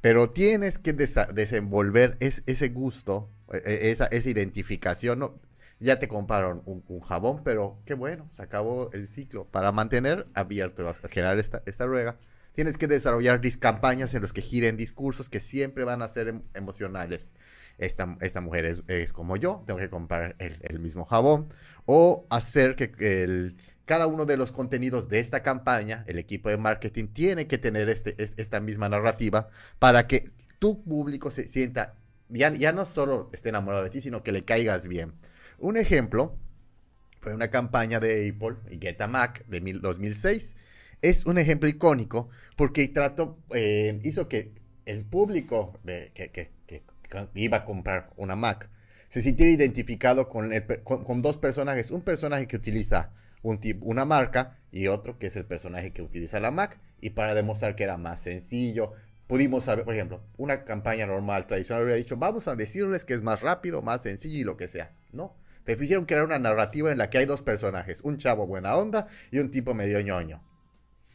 Pero 0.00 0.30
tienes 0.30 0.78
que 0.78 0.92
desenvolver 0.92 2.16
es- 2.20 2.42
ese 2.46 2.68
gusto, 2.70 3.30
eh, 3.52 3.62
eh, 3.64 3.78
esa, 3.90 4.06
esa 4.06 4.28
identificación. 4.28 5.18
¿no? 5.20 5.40
Ya 5.80 5.98
te 5.98 6.08
compraron 6.08 6.62
un, 6.66 6.84
un 6.88 7.00
jabón, 7.00 7.42
pero 7.44 7.78
qué 7.86 7.94
bueno, 7.94 8.28
se 8.32 8.42
acabó 8.42 8.90
el 8.92 9.06
ciclo. 9.06 9.46
Para 9.46 9.70
mantener 9.72 10.26
abierto, 10.34 10.84
generar 11.08 11.38
esta, 11.38 11.62
esta 11.66 11.86
rueda, 11.86 12.18
tienes 12.58 12.76
que 12.76 12.88
desarrollar 12.88 13.40
campañas 13.60 14.14
en 14.14 14.22
los 14.22 14.32
que 14.32 14.42
giren 14.42 14.76
discursos 14.76 15.28
que 15.28 15.38
siempre 15.38 15.84
van 15.84 16.02
a 16.02 16.08
ser 16.08 16.26
em- 16.26 16.42
emocionales. 16.54 17.32
Esta, 17.78 18.16
esta 18.20 18.40
mujer 18.40 18.64
es, 18.64 18.82
es 18.88 19.12
como 19.12 19.36
yo, 19.36 19.62
tengo 19.64 19.78
que 19.78 19.88
comprar 19.88 20.34
el, 20.40 20.58
el 20.62 20.80
mismo 20.80 21.04
jabón. 21.04 21.46
O 21.86 22.26
hacer 22.30 22.74
que 22.74 22.90
el, 23.22 23.54
cada 23.84 24.08
uno 24.08 24.26
de 24.26 24.36
los 24.36 24.50
contenidos 24.50 25.08
de 25.08 25.20
esta 25.20 25.44
campaña, 25.44 26.02
el 26.08 26.18
equipo 26.18 26.48
de 26.48 26.56
marketing 26.56 27.06
tiene 27.06 27.46
que 27.46 27.58
tener 27.58 27.88
este, 27.88 28.20
es- 28.20 28.32
esta 28.38 28.58
misma 28.58 28.88
narrativa 28.88 29.50
para 29.78 30.08
que 30.08 30.32
tu 30.58 30.82
público 30.82 31.30
se 31.30 31.44
sienta, 31.44 31.94
ya, 32.28 32.52
ya 32.52 32.72
no 32.72 32.84
solo 32.84 33.30
esté 33.32 33.50
enamorado 33.50 33.84
de 33.84 33.90
ti, 33.90 34.00
sino 34.00 34.24
que 34.24 34.32
le 34.32 34.44
caigas 34.44 34.88
bien. 34.88 35.12
Un 35.60 35.76
ejemplo 35.76 36.34
fue 37.20 37.34
una 37.34 37.50
campaña 37.52 38.00
de 38.00 38.28
Apple 38.34 38.56
y 38.68 38.80
Get 38.80 39.00
a 39.00 39.06
Mac 39.06 39.44
de 39.46 39.60
mil- 39.60 39.80
2006. 39.80 40.56
Es 41.00 41.26
un 41.26 41.38
ejemplo 41.38 41.68
icónico 41.68 42.28
porque 42.56 42.88
trató, 42.88 43.38
eh, 43.54 44.00
hizo 44.02 44.28
que 44.28 44.52
el 44.84 45.04
público 45.04 45.78
que, 45.84 46.50
iba 47.34 47.58
a 47.58 47.64
comprar 47.64 48.10
una 48.16 48.36
Mac 48.36 48.68
se 49.08 49.22
sintiera 49.22 49.50
identificado 49.50 50.28
con, 50.28 50.52
el 50.52 50.82
con, 50.82 51.04
con 51.04 51.22
dos 51.22 51.38
personajes. 51.38 51.90
Un 51.90 52.02
personaje 52.02 52.46
que 52.46 52.56
utiliza 52.56 53.12
una 53.42 54.04
marca 54.04 54.58
y 54.70 54.88
otro 54.88 55.18
que 55.18 55.28
es 55.28 55.36
el 55.36 55.44
personaje 55.44 55.92
que 55.92 56.02
utiliza 56.02 56.40
la 56.40 56.50
Mac. 56.50 56.78
Y 57.00 57.10
para 57.10 57.34
demostrar 57.34 57.76
que 57.76 57.84
era 57.84 57.96
más 57.96 58.20
sencillo, 58.20 58.92
pudimos 59.26 59.64
saber, 59.64 59.84
por 59.84 59.94
ejemplo, 59.94 60.20
una 60.36 60.64
campaña 60.64 61.06
normal, 61.06 61.46
tradicional, 61.46 61.84
hubiera 61.84 61.96
dicho, 61.96 62.16
vamos 62.16 62.48
a 62.48 62.56
decirles 62.56 63.04
que 63.04 63.14
es 63.14 63.22
más 63.22 63.40
rápido, 63.40 63.82
más 63.82 64.02
sencillo 64.02 64.38
y 64.38 64.44
lo 64.44 64.56
que 64.56 64.68
sea. 64.68 64.92
No. 65.12 65.36
Prefirieron 65.64 66.06
crear 66.06 66.24
una 66.24 66.38
narrativa 66.38 66.90
en 66.90 66.98
la 66.98 67.10
que 67.10 67.18
hay 67.18 67.26
dos 67.26 67.42
personajes, 67.42 68.00
un 68.02 68.16
chavo 68.16 68.46
buena 68.46 68.74
onda 68.74 69.06
y 69.30 69.38
un 69.38 69.50
tipo 69.50 69.74
medio 69.74 70.00
ñoño. 70.00 70.42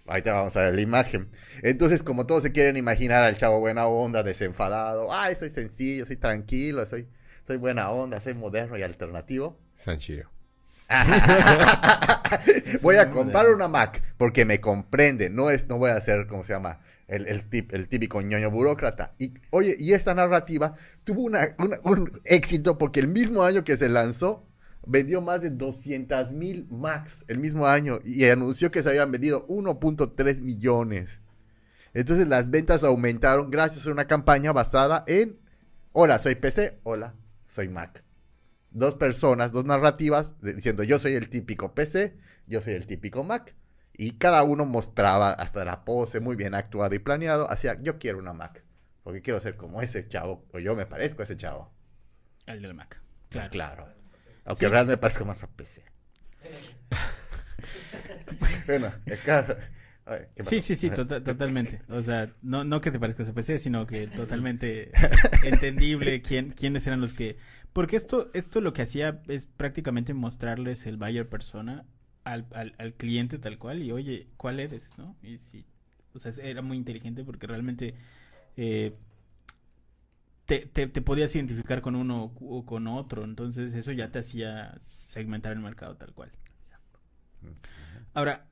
Ahorita 0.06 0.34
vamos 0.34 0.56
a 0.58 0.64
ver 0.64 0.76
la 0.76 0.82
imagen. 0.82 1.30
Entonces, 1.62 2.04
como 2.04 2.26
todos 2.26 2.44
se 2.44 2.52
quieren 2.52 2.76
imaginar 2.78 3.24
al 3.24 3.38
chavo 3.38 3.60
buena 3.60 3.88
onda, 3.88 4.22
desenfadado, 4.24 5.14
ay, 5.14 5.36
soy 5.36 5.50
sencillo, 5.50 6.06
soy 6.06 6.18
tranquilo, 6.18 6.86
soy, 6.86 7.08
soy 7.48 7.58
buena 7.58 7.90
onda, 7.90 8.20
soy 8.20 8.34
moderno 8.34 8.78
y 8.78 8.84
alternativo. 8.84 9.58
Sanchiro. 9.76 10.30
voy 12.82 12.98
a 12.98 13.10
comprar 13.10 13.48
una 13.50 13.68
Mac 13.68 14.02
porque 14.18 14.46
me 14.46 14.60
comprende, 14.60 15.30
no 15.30 15.50
es, 15.50 15.68
no 15.68 15.78
voy 15.78 15.92
a 15.92 16.00
ser, 16.02 16.28
¿cómo 16.28 16.44
se 16.44 16.54
llama? 16.54 16.80
El, 17.08 17.28
el, 17.28 17.50
tip- 17.50 17.74
el 17.74 17.88
típico 17.88 18.22
ñoño 18.22 18.52
burócrata. 18.52 19.14
Y 19.18 19.34
oye, 19.52 19.76
y 19.80 19.94
esta 19.94 20.14
narrativa 20.14 20.76
tuvo 21.04 21.22
una- 21.24 21.56
una- 21.60 21.80
un 21.84 22.22
éxito 22.26 22.78
porque 22.78 23.00
el 23.00 23.08
mismo 23.08 23.44
año 23.44 23.64
que 23.64 23.78
se 23.78 23.90
lanzó, 23.90 24.46
vendió 24.86 25.22
más 25.22 25.42
de 25.42 25.50
200 25.50 26.32
mil 26.32 26.68
Macs 26.70 27.26
el 27.28 27.40
mismo 27.40 27.68
año 27.68 28.00
y 28.04 28.26
anunció 28.26 28.72
que 28.72 28.84
se 28.84 28.90
habían 28.90 29.12
vendido 29.12 29.48
1.3 29.48 30.42
millones. 30.42 31.22
Entonces 31.94 32.28
las 32.28 32.50
ventas 32.50 32.84
aumentaron 32.84 33.52
gracias 33.52 33.88
a 33.88 33.92
una 33.92 34.08
campaña 34.08 34.52
basada 34.52 35.04
en, 35.08 35.38
hola, 35.92 36.20
soy 36.20 36.36
PC, 36.36 36.80
hola, 36.84 37.16
soy 37.48 37.70
Mac 37.70 38.04
dos 38.74 38.96
personas, 38.96 39.52
dos 39.52 39.66
narrativas, 39.66 40.36
diciendo 40.42 40.84
yo 40.84 41.00
soy 41.00 41.14
el 41.14 41.30
típico 41.30 41.74
PC, 41.74 42.18
yo 42.48 42.62
soy 42.62 42.74
el 42.74 42.86
típico 42.86 43.24
Mac. 43.24 43.56
Y 43.96 44.14
cada 44.14 44.44
uno 44.44 44.66
mostraba 44.66 45.32
hasta 45.32 45.64
la 45.64 45.86
pose 45.86 46.20
muy 46.20 46.36
bien 46.36 46.56
actuado 46.56 46.96
y 46.96 47.00
planeado, 47.00 47.50
hacía 47.50 47.80
yo 47.82 48.00
quiero 48.00 48.18
una 48.18 48.34
Mac, 48.34 48.64
porque 49.04 49.22
quiero 49.22 49.40
ser 49.40 49.56
como 49.56 49.82
ese 49.82 50.08
chavo, 50.08 50.44
o 50.52 50.60
yo 50.60 50.76
me 50.76 50.88
parezco 50.88 51.22
a 51.22 51.24
ese 51.24 51.38
chavo. 51.38 51.72
El 52.48 52.62
del 52.62 52.74
Mac. 52.74 53.00
Claro. 53.30 53.52
Claro. 53.52 54.03
Aunque 54.46 54.66
en 54.66 54.72
realidad 54.72 54.94
me 54.94 54.98
parezco 54.98 55.26
más 55.26 55.44
a 55.44 55.50
PC. 55.52 55.84
bueno, 58.68 58.88
acá... 58.88 59.58
ver, 60.06 60.30
¿qué 60.36 60.44
Sí, 60.44 60.62
sí, 60.62 60.76
sí, 60.76 60.90
tota- 60.90 61.24
totalmente. 61.24 61.80
O 61.90 62.02
sea, 62.02 62.34
no, 62.42 62.64
no 62.64 62.82
que 62.82 62.92
te 62.92 63.00
parezcas 63.00 63.30
a 63.30 63.34
PC, 63.34 63.60
sino 63.60 63.88
que 63.88 64.08
totalmente 64.08 64.92
entendible 65.44 66.22
quién, 66.22 66.52
quiénes 66.52 66.86
eran 66.88 67.02
los 67.02 67.14
que... 67.14 67.38
Porque 67.72 67.96
esto, 67.96 68.30
esto 68.34 68.62
lo 68.62 68.74
que 68.74 68.84
hacía 68.84 69.22
es 69.28 69.46
prácticamente 69.46 70.14
mostrarles 70.14 70.86
el 70.86 70.98
buyer 70.98 71.28
persona 71.28 71.86
al, 72.24 72.46
al, 72.54 72.76
al 72.78 72.94
cliente 72.94 73.40
tal 73.40 73.58
cual 73.58 73.82
y 73.82 73.92
oye, 73.92 74.28
¿cuál 74.38 74.60
eres? 74.60 74.92
¿No? 74.98 75.16
Y 75.24 75.40
sí, 75.40 75.66
o 76.14 76.20
sea, 76.20 76.32
era 76.44 76.62
muy 76.62 76.78
inteligente 76.78 77.24
porque 77.24 77.48
realmente 77.48 77.96
eh, 78.58 78.96
te, 80.46 80.66
te, 80.66 80.88
te 80.88 81.02
podías 81.02 81.36
identificar 81.36 81.82
con 81.82 81.96
uno 81.96 82.34
o 82.42 82.66
con 82.66 82.88
otro, 82.88 83.24
entonces 83.24 83.74
eso 83.74 83.92
ya 83.92 84.12
te 84.12 84.20
hacía 84.20 84.76
segmentar 84.82 85.54
el 85.54 85.60
mercado 85.60 85.96
tal 85.98 86.14
cual. 86.14 86.32
Ahora, 88.14 88.48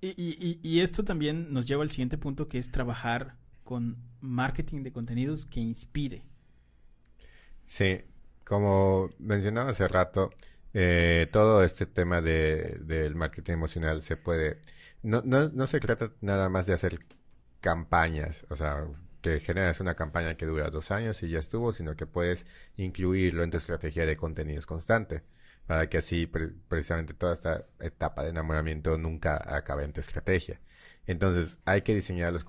y, 0.00 0.08
y- 0.10 0.60
y- 0.62 0.68
y 0.68 0.80
esto 0.80 1.04
también 1.04 1.52
nos 1.52 1.66
lleva 1.66 1.82
al 1.82 1.90
siguiente 1.90 2.18
punto 2.18 2.48
que 2.48 2.58
es 2.58 2.70
trabajar 2.70 3.36
con 3.64 3.96
marketing 4.20 4.82
de 4.82 4.92
contenidos 4.92 5.44
que 5.46 5.60
inspire. 5.60 6.22
Sí, 7.66 8.00
como 8.44 9.10
mencionaba 9.18 9.70
hace 9.70 9.88
rato, 9.88 10.30
eh, 10.74 11.28
todo 11.32 11.62
este 11.64 11.86
tema 11.86 12.20
de, 12.22 12.78
del 12.82 13.14
marketing 13.14 13.54
emocional 13.54 14.02
se 14.02 14.16
puede, 14.16 14.60
no, 15.02 15.22
no, 15.24 15.48
no 15.50 15.66
se 15.66 15.80
trata 15.80 16.12
nada 16.20 16.48
más 16.48 16.66
de 16.66 16.74
hacer 16.74 16.98
campañas, 17.60 18.46
o 18.50 18.56
sea, 18.56 18.86
que 19.20 19.40
generas 19.40 19.80
una 19.80 19.94
campaña 19.94 20.36
que 20.36 20.46
dura 20.46 20.70
dos 20.70 20.90
años 20.90 21.22
y 21.22 21.30
ya 21.30 21.38
estuvo, 21.38 21.72
sino 21.72 21.96
que 21.96 22.06
puedes 22.06 22.46
incluirlo 22.76 23.42
en 23.42 23.50
tu 23.50 23.56
estrategia 23.56 24.06
de 24.06 24.16
contenidos 24.16 24.66
constante, 24.66 25.22
para 25.66 25.88
que 25.88 25.98
así 25.98 26.26
pre- 26.26 26.52
precisamente 26.68 27.14
toda 27.14 27.32
esta 27.32 27.66
etapa 27.80 28.22
de 28.22 28.30
enamoramiento 28.30 28.96
nunca 28.98 29.36
acabe 29.54 29.84
en 29.84 29.92
tu 29.92 30.00
estrategia. 30.00 30.60
Entonces 31.06 31.58
hay 31.64 31.82
que 31.82 31.94
diseñar 31.94 32.32
los, 32.32 32.46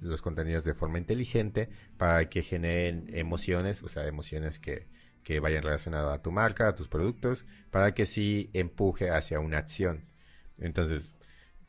los 0.00 0.22
contenidos 0.22 0.64
de 0.64 0.74
forma 0.74 0.98
inteligente 0.98 1.68
para 1.96 2.28
que 2.28 2.42
generen 2.42 3.10
emociones, 3.12 3.82
o 3.82 3.88
sea, 3.88 4.06
emociones 4.06 4.58
que, 4.58 4.86
que 5.22 5.40
vayan 5.40 5.64
relacionadas 5.64 6.14
a 6.14 6.22
tu 6.22 6.30
marca, 6.32 6.68
a 6.68 6.74
tus 6.74 6.88
productos, 6.88 7.46
para 7.70 7.94
que 7.94 8.06
sí 8.06 8.50
empuje 8.52 9.10
hacia 9.10 9.40
una 9.40 9.58
acción. 9.58 10.04
Entonces, 10.58 11.16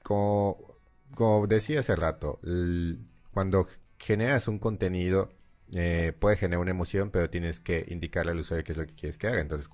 como, 0.03 0.79
como 1.15 1.47
decía 1.47 1.79
hace 1.79 1.95
rato, 1.95 2.39
cuando 3.31 3.67
generas 3.99 4.47
un 4.47 4.59
contenido, 4.59 5.29
eh, 5.75 6.13
puede 6.19 6.37
generar 6.37 6.59
una 6.61 6.71
emoción, 6.71 7.11
pero 7.11 7.29
tienes 7.29 7.59
que 7.59 7.85
indicarle 7.89 8.31
al 8.31 8.39
usuario 8.39 8.63
qué 8.63 8.71
es 8.73 8.77
lo 8.77 8.85
que 8.87 8.95
quieres 8.95 9.17
que 9.17 9.27
haga. 9.27 9.41
Entonces, 9.41 9.69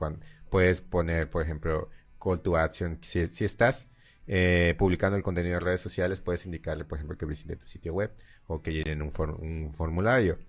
puedes 0.50 0.82
poner, 0.82 1.30
por 1.30 1.44
ejemplo, 1.44 1.90
call 2.22 2.42
to 2.42 2.58
action, 2.58 3.00
si, 3.02 3.20
estás 3.46 3.90
eh, 4.28 4.76
publicando 4.78 5.18
el 5.18 5.24
contenido 5.24 5.56
en 5.56 5.62
redes 5.62 5.82
sociales, 5.82 6.22
puedes 6.22 6.46
indicarle, 6.46 6.86
por 6.86 6.98
ejemplo, 6.98 7.18
que 7.18 7.26
visite 7.26 7.56
tu 7.58 7.68
sitio 7.68 7.94
web 7.94 8.12
o 8.48 8.62
que 8.62 8.74
llenen 8.74 9.02
un, 9.02 9.12
for- 9.12 9.32
un 9.42 9.72
formulario 9.74 10.40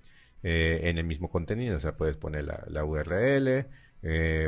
eh, 0.43 0.81
en 0.85 0.99
el 0.99 1.05
mismo 1.05 1.29
contenido. 1.31 1.77
O 1.77 1.81
sea, 1.81 1.97
puedes 1.97 2.17
poner 2.17 2.45
la, 2.45 2.85
URL, 2.85 3.67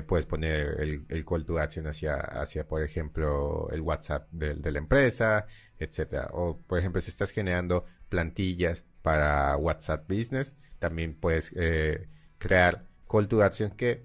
puedes 0.07 0.27
poner 0.27 0.81
el, 1.09 1.25
call 1.25 1.45
to 1.45 1.59
action 1.59 1.87
hacia, 1.87 2.17
hacia 2.17 2.67
por 2.69 2.83
ejemplo, 2.83 3.69
el 3.73 3.81
WhatsApp 3.81 4.29
de 4.31 4.71
la 4.73 4.79
empresa, 4.79 5.47
etcétera. 5.79 6.29
O, 6.33 6.59
por 6.61 6.79
ejemplo, 6.79 7.01
si 7.01 7.11
estás 7.11 7.31
generando 7.31 7.85
plantillas 8.09 8.85
para 9.07 9.57
WhatsApp 9.57 10.11
Business, 10.11 10.57
también 10.81 11.15
puedes 11.15 11.53
eh, 11.55 12.09
crear 12.39 12.89
call 13.09 13.29
to 13.29 13.41
action 13.41 13.71
que 13.71 14.03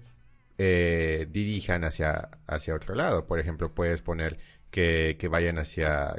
eh, 0.58 1.26
dirijan 1.28 1.82
hacia, 1.82 2.30
hacia 2.46 2.72
otro 2.76 2.94
lado. 2.94 3.26
Por 3.26 3.40
ejemplo, 3.40 3.74
puedes 3.74 4.00
poner 4.00 4.38
que, 4.70 5.16
que 5.18 5.26
vayan 5.26 5.58
hacia 5.58 6.14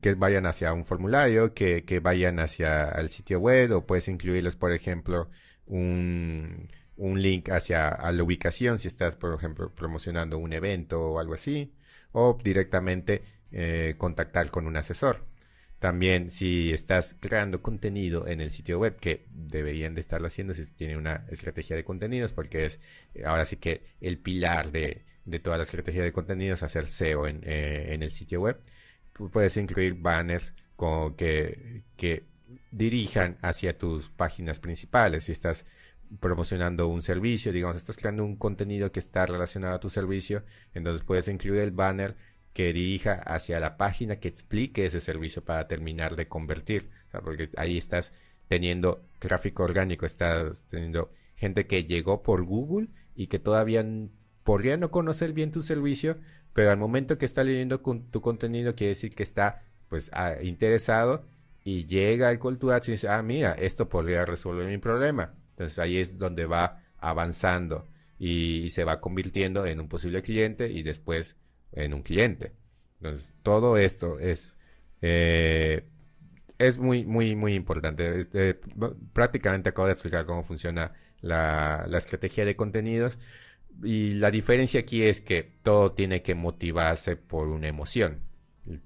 que 0.00 0.14
vayan 0.14 0.46
hacia 0.46 0.72
un 0.72 0.86
formulario, 0.86 1.52
que, 1.52 1.84
que 1.84 2.00
vayan 2.00 2.38
hacia 2.38 2.88
el 2.92 3.10
sitio 3.10 3.38
web, 3.38 3.70
o 3.72 3.86
puedes 3.86 4.08
incluirles, 4.08 4.56
por 4.56 4.72
ejemplo, 4.72 5.28
un, 5.66 6.70
un 6.96 7.20
link 7.20 7.50
hacia 7.50 7.88
a 7.88 8.12
la 8.12 8.22
ubicación 8.22 8.78
si 8.78 8.88
estás, 8.88 9.14
por 9.14 9.34
ejemplo, 9.34 9.74
promocionando 9.74 10.38
un 10.38 10.54
evento 10.54 11.02
o 11.02 11.18
algo 11.18 11.34
así, 11.34 11.74
o 12.12 12.38
directamente 12.42 13.22
eh, 13.52 13.94
contactar 13.98 14.50
con 14.50 14.66
un 14.66 14.78
asesor. 14.78 15.26
También 15.78 16.30
si 16.30 16.72
estás 16.72 17.14
creando 17.20 17.62
contenido 17.62 18.26
en 18.26 18.40
el 18.40 18.50
sitio 18.50 18.78
web, 18.80 18.96
que 18.98 19.26
deberían 19.30 19.94
de 19.94 20.00
estarlo 20.00 20.26
haciendo 20.26 20.52
si 20.54 20.66
tienen 20.72 20.98
una 20.98 21.24
estrategia 21.30 21.76
de 21.76 21.84
contenidos, 21.84 22.32
porque 22.32 22.64
es 22.64 22.80
eh, 23.14 23.24
ahora 23.24 23.44
sí 23.44 23.56
que 23.56 23.84
el 24.00 24.18
pilar 24.18 24.72
de, 24.72 25.04
de 25.24 25.38
toda 25.38 25.56
la 25.56 25.62
estrategia 25.62 26.02
de 26.02 26.12
contenidos, 26.12 26.62
hacer 26.64 26.84
SEO 26.84 27.26
en, 27.28 27.40
eh, 27.44 27.88
en 27.94 28.02
el 28.02 28.10
sitio 28.10 28.40
web. 28.40 28.60
Pu- 29.14 29.30
Puedes 29.30 29.56
incluir 29.56 29.94
banners 29.94 30.54
con 30.76 31.14
que, 31.16 31.84
que 31.96 32.24
dirijan 32.70 33.38
hacia 33.42 33.76
tus 33.78 34.10
páginas 34.10 34.58
principales. 34.60 35.24
Si 35.24 35.32
estás 35.32 35.64
promocionando 36.20 36.88
un 36.88 37.02
servicio, 37.02 37.52
digamos, 37.52 37.76
estás 37.76 37.96
creando 37.96 38.24
un 38.24 38.36
contenido 38.36 38.90
que 38.92 39.00
está 39.00 39.26
relacionado 39.26 39.74
a 39.74 39.80
tu 39.80 39.90
servicio, 39.90 40.44
entonces 40.74 41.04
puedes 41.04 41.28
incluir 41.28 41.60
el 41.60 41.70
banner 41.72 42.16
que 42.58 42.72
dirija 42.72 43.12
hacia 43.12 43.60
la 43.60 43.76
página 43.76 44.18
que 44.18 44.26
explique 44.26 44.84
ese 44.84 44.98
servicio 44.98 45.44
para 45.44 45.68
terminar 45.68 46.16
de 46.16 46.26
convertir. 46.26 46.90
Porque 47.12 47.50
ahí 47.56 47.78
estás 47.78 48.12
teniendo 48.48 49.00
tráfico 49.20 49.62
orgánico, 49.62 50.04
estás 50.04 50.64
teniendo 50.64 51.12
gente 51.36 51.68
que 51.68 51.84
llegó 51.84 52.24
por 52.24 52.42
Google 52.42 52.88
y 53.14 53.28
que 53.28 53.38
todavía 53.38 53.86
podría 54.42 54.76
no 54.76 54.90
conocer 54.90 55.34
bien 55.34 55.52
tu 55.52 55.62
servicio, 55.62 56.18
pero 56.52 56.72
al 56.72 56.78
momento 56.78 57.16
que 57.16 57.26
está 57.26 57.44
leyendo 57.44 57.78
tu 57.78 58.20
contenido 58.20 58.74
quiere 58.74 58.88
decir 58.88 59.14
que 59.14 59.22
está 59.22 59.62
pues 59.86 60.10
ah, 60.12 60.34
interesado 60.42 61.26
y 61.62 61.86
llega 61.86 62.28
al 62.28 62.40
call 62.40 62.58
to 62.58 62.72
action 62.72 62.94
y 62.94 62.96
dice, 62.96 63.08
ah, 63.08 63.22
mira, 63.22 63.52
esto 63.52 63.88
podría 63.88 64.24
resolver 64.24 64.66
mi 64.66 64.78
problema. 64.78 65.32
Entonces 65.50 65.78
ahí 65.78 65.98
es 65.98 66.18
donde 66.18 66.46
va 66.46 66.82
avanzando 66.98 67.86
y 68.18 68.70
se 68.70 68.82
va 68.82 69.00
convirtiendo 69.00 69.64
en 69.64 69.78
un 69.78 69.88
posible 69.88 70.22
cliente 70.22 70.72
y 70.72 70.82
después 70.82 71.36
en 71.72 71.94
un 71.94 72.02
cliente. 72.02 72.52
Entonces 73.00 73.32
todo 73.42 73.76
esto 73.76 74.18
es 74.18 74.54
eh, 75.02 75.84
es 76.58 76.78
muy, 76.78 77.04
muy, 77.04 77.36
muy 77.36 77.54
importante. 77.54 78.18
Este, 78.18 78.58
prácticamente 79.12 79.68
acabo 79.70 79.86
de 79.86 79.92
explicar 79.92 80.26
cómo 80.26 80.42
funciona 80.42 80.92
la, 81.20 81.86
la 81.88 81.98
estrategia 81.98 82.44
de 82.44 82.56
contenidos. 82.56 83.18
Y 83.82 84.14
la 84.14 84.30
diferencia 84.30 84.80
aquí 84.80 85.04
es 85.04 85.20
que 85.20 85.44
todo 85.62 85.92
tiene 85.92 86.22
que 86.22 86.34
motivarse 86.34 87.16
por 87.16 87.48
una 87.48 87.68
emoción. 87.68 88.20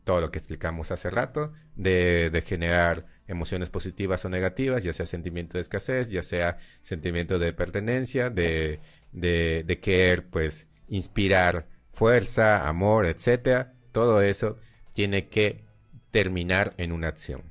Todo 0.04 0.20
lo 0.20 0.30
que 0.30 0.38
explicamos 0.38 0.92
hace 0.92 1.10
rato, 1.10 1.52
de, 1.74 2.30
de 2.30 2.42
generar 2.42 3.06
emociones 3.26 3.70
positivas 3.70 4.24
o 4.24 4.28
negativas, 4.28 4.84
ya 4.84 4.92
sea 4.92 5.06
sentimiento 5.06 5.56
de 5.56 5.62
escasez, 5.62 6.10
ya 6.10 6.22
sea 6.22 6.58
sentimiento 6.82 7.38
de 7.38 7.52
pertenencia, 7.54 8.30
de, 8.30 8.80
de, 9.12 9.64
de 9.66 9.80
querer 9.80 10.28
pues 10.28 10.66
inspirar 10.88 11.66
fuerza, 11.92 12.68
amor, 12.68 13.06
etcétera. 13.06 13.74
Todo 13.92 14.22
eso 14.22 14.58
tiene 14.94 15.28
que 15.28 15.64
terminar 16.10 16.74
en 16.78 16.92
una 16.92 17.08
acción. 17.08 17.42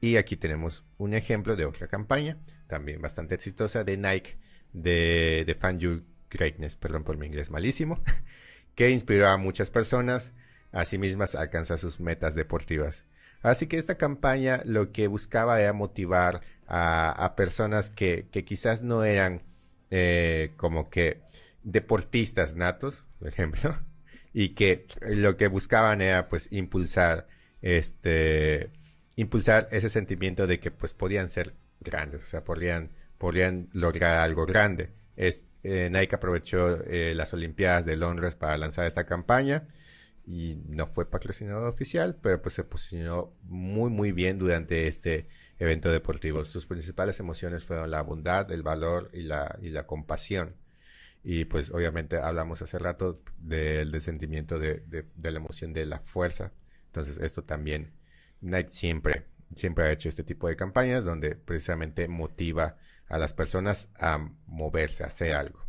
Y 0.00 0.16
aquí 0.16 0.36
tenemos 0.36 0.84
un 0.98 1.14
ejemplo 1.14 1.56
de 1.56 1.64
otra 1.64 1.88
campaña, 1.88 2.38
también 2.66 3.00
bastante 3.00 3.34
exitosa, 3.34 3.84
de 3.84 3.96
Nike, 3.96 4.36
de, 4.72 5.44
de 5.46 5.54
Fan 5.54 5.78
Your 5.78 6.02
Greatness, 6.30 6.76
perdón 6.76 7.04
por 7.04 7.16
mi 7.16 7.26
inglés 7.26 7.50
malísimo, 7.50 8.02
que 8.74 8.90
inspiró 8.90 9.28
a 9.28 9.36
muchas 9.36 9.70
personas 9.70 10.32
a 10.72 10.84
sí 10.84 10.98
mismas 10.98 11.34
a 11.34 11.40
alcanzar 11.40 11.78
sus 11.78 12.00
metas 12.00 12.34
deportivas. 12.34 13.04
Así 13.42 13.66
que 13.66 13.76
esta 13.76 13.96
campaña 13.96 14.62
lo 14.64 14.90
que 14.90 15.06
buscaba 15.06 15.60
era 15.60 15.72
motivar 15.72 16.40
a, 16.66 17.34
personas 17.36 17.90
que, 17.90 18.26
quizás 18.44 18.82
no 18.82 19.04
eran 19.04 19.42
eh, 19.90 20.52
como 20.56 20.90
que 20.90 21.20
deportistas 21.62 22.54
natos, 22.54 23.04
ejemplo, 23.26 23.78
y 24.32 24.50
que 24.50 24.86
lo 25.00 25.36
que 25.36 25.48
buscaban 25.48 26.00
era 26.00 26.28
pues 26.28 26.48
impulsar 26.50 27.26
este 27.62 28.70
impulsar 29.16 29.68
ese 29.70 29.88
sentimiento 29.88 30.46
de 30.46 30.58
que 30.60 30.70
pues 30.70 30.94
podían 30.94 31.28
ser 31.28 31.54
grandes, 31.80 32.24
o 32.24 32.26
sea, 32.26 32.44
podrían, 32.44 32.90
lograr 33.72 34.18
algo 34.18 34.44
grande. 34.44 34.92
Eh, 35.16 35.88
Nike 35.90 36.16
aprovechó 36.16 36.84
eh, 36.84 37.14
las 37.14 37.32
Olimpiadas 37.32 37.86
de 37.86 37.96
Londres 37.96 38.34
para 38.34 38.58
lanzar 38.58 38.86
esta 38.86 39.06
campaña 39.06 39.66
y 40.26 40.56
no 40.68 40.86
fue 40.86 41.10
patrocinador 41.10 41.66
oficial, 41.68 42.16
pero 42.20 42.42
pues 42.42 42.54
se 42.54 42.64
posicionó 42.64 43.34
muy 43.42 43.90
muy 43.90 44.12
bien 44.12 44.38
durante 44.38 44.86
este 44.86 45.28
evento 45.58 45.90
deportivo. 45.90 46.44
Sus 46.44 46.66
principales 46.66 47.18
emociones 47.20 47.64
fueron 47.64 47.90
la 47.90 48.02
bondad, 48.02 48.50
el 48.52 48.62
valor 48.62 49.10
y 49.14 49.22
la, 49.22 49.58
y 49.62 49.70
la 49.70 49.86
compasión. 49.86 50.54
Y 51.24 51.46
pues 51.46 51.70
obviamente 51.70 52.18
hablamos 52.18 52.60
hace 52.60 52.78
rato 52.78 53.22
del 53.38 53.98
sentimiento 54.02 54.58
de, 54.58 54.80
de, 54.86 55.30
la 55.30 55.38
emoción 55.38 55.72
de 55.72 55.86
la 55.86 55.98
fuerza. 55.98 56.52
Entonces 56.86 57.16
esto 57.18 57.42
también, 57.42 57.94
Nike 58.42 58.70
siempre, 58.70 59.26
siempre 59.54 59.86
ha 59.86 59.90
hecho 59.90 60.10
este 60.10 60.22
tipo 60.22 60.48
de 60.48 60.56
campañas 60.56 61.04
donde 61.04 61.34
precisamente 61.34 62.08
motiva 62.08 62.76
a 63.08 63.16
las 63.16 63.32
personas 63.32 63.88
a 63.98 64.18
moverse, 64.46 65.02
a 65.02 65.06
hacer 65.06 65.34
algo. 65.34 65.64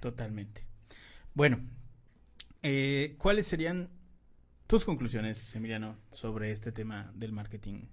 Totalmente. 0.00 0.66
Bueno, 1.32 1.60
eh, 2.62 3.14
¿cuáles 3.18 3.46
serían 3.46 3.88
tus 4.66 4.84
conclusiones, 4.84 5.54
Emiliano, 5.54 5.96
sobre 6.10 6.50
este 6.50 6.72
tema 6.72 7.12
del 7.14 7.32
marketing? 7.32 7.86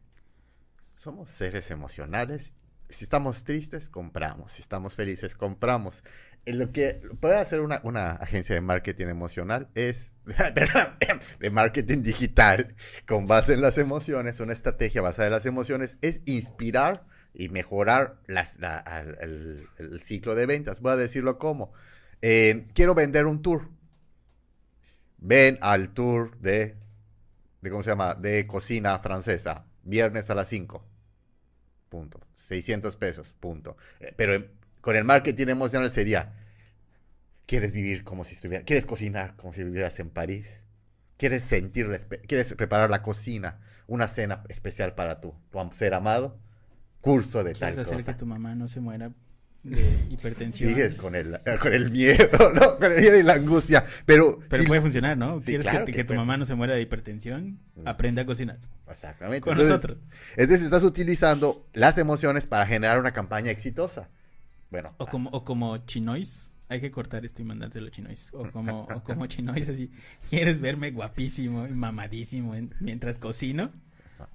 Somos 0.80 1.30
seres 1.30 1.70
emocionales 1.70 2.54
si 2.92 3.04
estamos 3.06 3.44
tristes, 3.44 3.90
compramos. 3.90 4.52
Si 4.54 4.62
estamos 4.62 4.96
felices, 4.96 5.36
compramos. 5.36 6.04
lo 6.46 6.72
que 6.72 7.02
puede 7.20 7.38
hacer 7.38 7.62
una, 7.62 8.12
agencia 8.16 8.56
de 8.56 8.62
marketing 8.62 9.08
emocional 9.08 9.70
es, 9.76 10.14
de 11.40 11.50
marketing 11.50 12.04
digital, 12.04 12.76
con 13.08 13.28
base 13.28 13.54
en 13.54 13.62
las 13.62 13.78
emociones, 13.78 14.40
una 14.40 14.54
estrategia 14.54 15.02
basada 15.02 15.28
en 15.28 15.34
las 15.34 15.46
emociones, 15.46 15.98
es 16.02 16.22
inspirar 16.26 17.06
y 17.34 17.50
mejorar 17.50 18.20
el, 18.28 20.02
ciclo 20.02 20.36
de 20.36 20.46
ventas. 20.46 20.82
Voy 20.82 20.92
a 20.92 20.98
decirlo 20.98 21.40
como. 21.40 21.72
Eh, 22.22 22.68
quiero 22.74 22.94
vender 22.94 23.26
un 23.26 23.42
tour. 23.42 23.70
Ven 25.18 25.58
al 25.62 25.92
tour 25.94 26.38
de, 26.40 26.76
de, 27.62 27.70
¿cómo 27.70 27.84
se 27.84 27.92
llama? 27.92 28.16
De 28.16 28.46
cocina 28.48 29.00
francesa, 29.00 29.66
viernes 29.84 30.30
a 30.30 30.36
las 30.36 30.48
5 30.48 30.91
punto. 31.92 32.22
600 32.38 32.96
pesos, 32.96 33.36
punto. 33.40 33.78
Eh, 34.00 34.14
pero 34.16 34.48
con 34.80 34.96
el 34.96 35.04
marketing 35.04 35.48
emocional 35.50 35.92
sería, 35.92 36.34
¿quieres 37.46 37.74
vivir 37.74 38.04
como 38.04 38.24
si 38.24 38.34
estuvieras, 38.34 38.66
quieres 38.66 38.88
cocinar 38.88 39.36
como 39.36 39.54
si 39.54 39.64
vivieras 39.64 40.00
en 40.00 40.10
París? 40.10 40.64
¿Quieres 41.18 41.44
sentir, 41.44 41.86
quieres 42.28 42.56
preparar 42.56 42.90
la 42.90 43.04
cocina, 43.04 43.60
una 43.86 44.08
cena 44.08 44.44
especial 44.50 44.96
para 44.96 45.22
tu, 45.22 45.36
tu 45.52 45.70
ser 45.74 45.94
amado? 45.94 46.40
Curso 47.02 47.44
de 47.44 47.54
tal 47.54 47.78
hacer 47.78 47.86
cosa. 47.86 48.14
que 48.14 48.18
tu 48.18 48.26
mamá 48.26 48.56
no 48.56 48.68
se 48.68 48.80
muera 48.80 49.12
de 49.64 50.08
hipertensión. 50.10 50.70
Sigues 50.70 50.96
con 50.96 51.16
el, 51.16 51.40
con 51.60 51.74
el 51.74 51.92
miedo, 51.92 52.52
¿no? 52.54 52.78
Con 52.78 52.92
el 52.92 53.00
miedo 53.00 53.18
y 53.18 53.24
la 53.24 53.34
angustia. 53.34 53.84
Pero, 54.06 54.40
pero 54.50 54.64
puede 54.66 54.82
funcionar, 54.82 55.18
¿no? 55.18 55.40
¿Quieres 55.40 55.68
que, 55.86 56.04
tu 56.04 56.14
mamá 56.14 56.38
no 56.38 56.46
se 56.46 56.56
muera 56.56 56.76
de 56.76 56.82
hipertensión? 56.82 57.60
Mm. 57.76 57.88
Aprende 57.88 58.22
a 58.22 58.26
cocinar. 58.26 58.60
Exactamente. 58.90 59.42
Con 59.42 59.58
nosotros. 59.58 60.00
Es 60.36 60.48
decir, 60.48 60.66
estás 60.66 60.84
utilizando 60.84 61.68
las 61.74 61.98
emociones 61.98 62.48
para 62.48 62.66
generar 62.66 63.00
una 63.00 63.14
campaña 63.14 63.52
exitosa. 63.52 64.10
Bueno. 64.70 64.94
O 64.98 65.06
como, 65.06 65.30
o 65.32 65.44
como 65.44 65.78
Chinois. 65.86 66.54
Hay 66.70 66.80
que 66.80 66.90
cortar 66.90 67.26
esto 67.26 67.42
y 67.42 67.46
mandárselo 67.46 67.88
a 67.88 67.92
Chinois. 67.92 68.30
O 68.34 68.50
como, 68.50 68.84
o 68.84 69.04
como 69.04 69.26
Chinois, 69.28 69.68
así. 69.68 69.92
¿Quieres 70.30 70.62
verme 70.62 70.92
guapísimo 70.92 71.68
y 71.68 71.72
mamadísimo 71.72 72.56
mientras 72.80 73.18
cocino? 73.18 73.72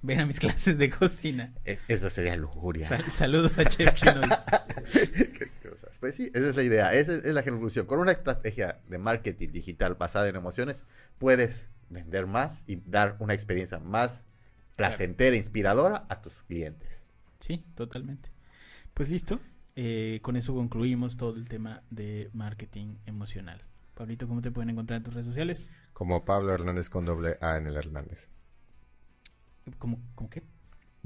Ven 0.01 0.19
a 0.19 0.25
mis 0.25 0.39
clases 0.39 0.77
de 0.77 0.89
cocina. 0.89 1.53
eso 1.65 2.09
sería 2.09 2.35
lujuria. 2.35 2.87
saludos 3.09 3.57
a 3.57 3.65
Chef 3.65 3.93
Chinois. 3.93 4.27
pues 5.99 6.15
sí, 6.15 6.31
esa 6.33 6.49
es 6.49 6.55
la 6.55 6.63
idea. 6.63 6.93
Esa 6.93 7.13
es 7.13 7.25
la 7.25 7.43
conclusión. 7.43 7.85
Con 7.85 7.99
una 7.99 8.11
estrategia 8.11 8.79
de 8.87 8.97
marketing 8.97 9.49
digital 9.51 9.95
basada 9.95 10.27
en 10.27 10.35
emociones, 10.35 10.85
puedes 11.17 11.69
vender 11.89 12.27
más 12.27 12.63
y 12.67 12.81
dar 12.85 13.15
una 13.19 13.33
experiencia 13.33 13.79
más 13.79 14.27
placentera, 14.75 15.35
inspiradora 15.35 16.05
a 16.09 16.21
tus 16.21 16.43
clientes. 16.43 17.07
Sí, 17.39 17.63
totalmente. 17.75 18.29
Pues 18.93 19.09
listo. 19.09 19.39
Eh, 19.75 20.19
con 20.23 20.35
eso 20.37 20.55
concluimos 20.55 21.17
todo 21.17 21.35
el 21.35 21.47
tema 21.47 21.83
de 21.91 22.29
marketing 22.33 22.95
emocional. 23.05 23.61
Pablito, 23.93 24.27
¿cómo 24.27 24.41
te 24.41 24.51
pueden 24.51 24.71
encontrar 24.71 24.97
en 24.97 25.03
tus 25.03 25.13
redes 25.13 25.27
sociales? 25.27 25.69
Como 25.93 26.25
Pablo 26.25 26.53
Hernández 26.53 26.89
con 26.89 27.05
doble 27.05 27.37
A 27.41 27.57
en 27.57 27.67
el 27.67 27.75
Hernández. 27.75 28.29
¿Cómo, 29.77 29.99
cómo 30.15 30.29
qué? 30.29 30.43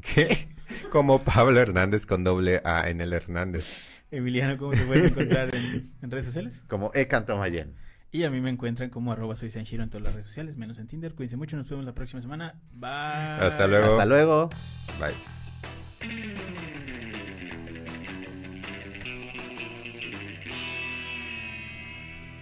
¿Qué? 0.02 0.50
Como 0.90 1.24
Pablo 1.24 1.60
Hernández 1.60 2.06
con 2.06 2.24
doble 2.24 2.62
A 2.64 2.90
en 2.90 3.02
el 3.02 3.14
Hernández. 3.14 4.02
Emiliano, 4.10 4.58
¿cómo 4.58 4.72
te 4.72 4.84
pueden 4.84 5.06
encontrar 5.08 5.50
en, 5.56 6.12
redes 6.12 6.26
sociales? 6.26 6.62
Como 6.68 6.92
Ecantomayen. 6.94 7.74
Y 8.12 8.24
a 8.24 8.30
mí 8.30 8.42
me 8.42 8.50
encuentran 8.50 8.90
como 8.90 9.14
arroba 9.14 9.36
soy 9.36 9.50
Sanshiro 9.50 9.84
en 9.84 9.90
todas 9.90 10.04
las 10.04 10.14
redes 10.14 10.26
sociales, 10.28 10.58
menos 10.58 10.78
en 10.80 10.88
Tinder. 10.88 11.14
Cuídense 11.14 11.38
mucho, 11.38 11.56
nos 11.56 11.70
vemos 11.70 11.86
la 11.86 11.94
próxima 11.94 12.22
semana. 12.22 12.56
Bye. 12.74 12.90
Hasta 12.90 13.68
luego. 13.68 13.92
Hasta 13.92 14.06
luego. 14.06 14.50
Bye. 15.00 16.71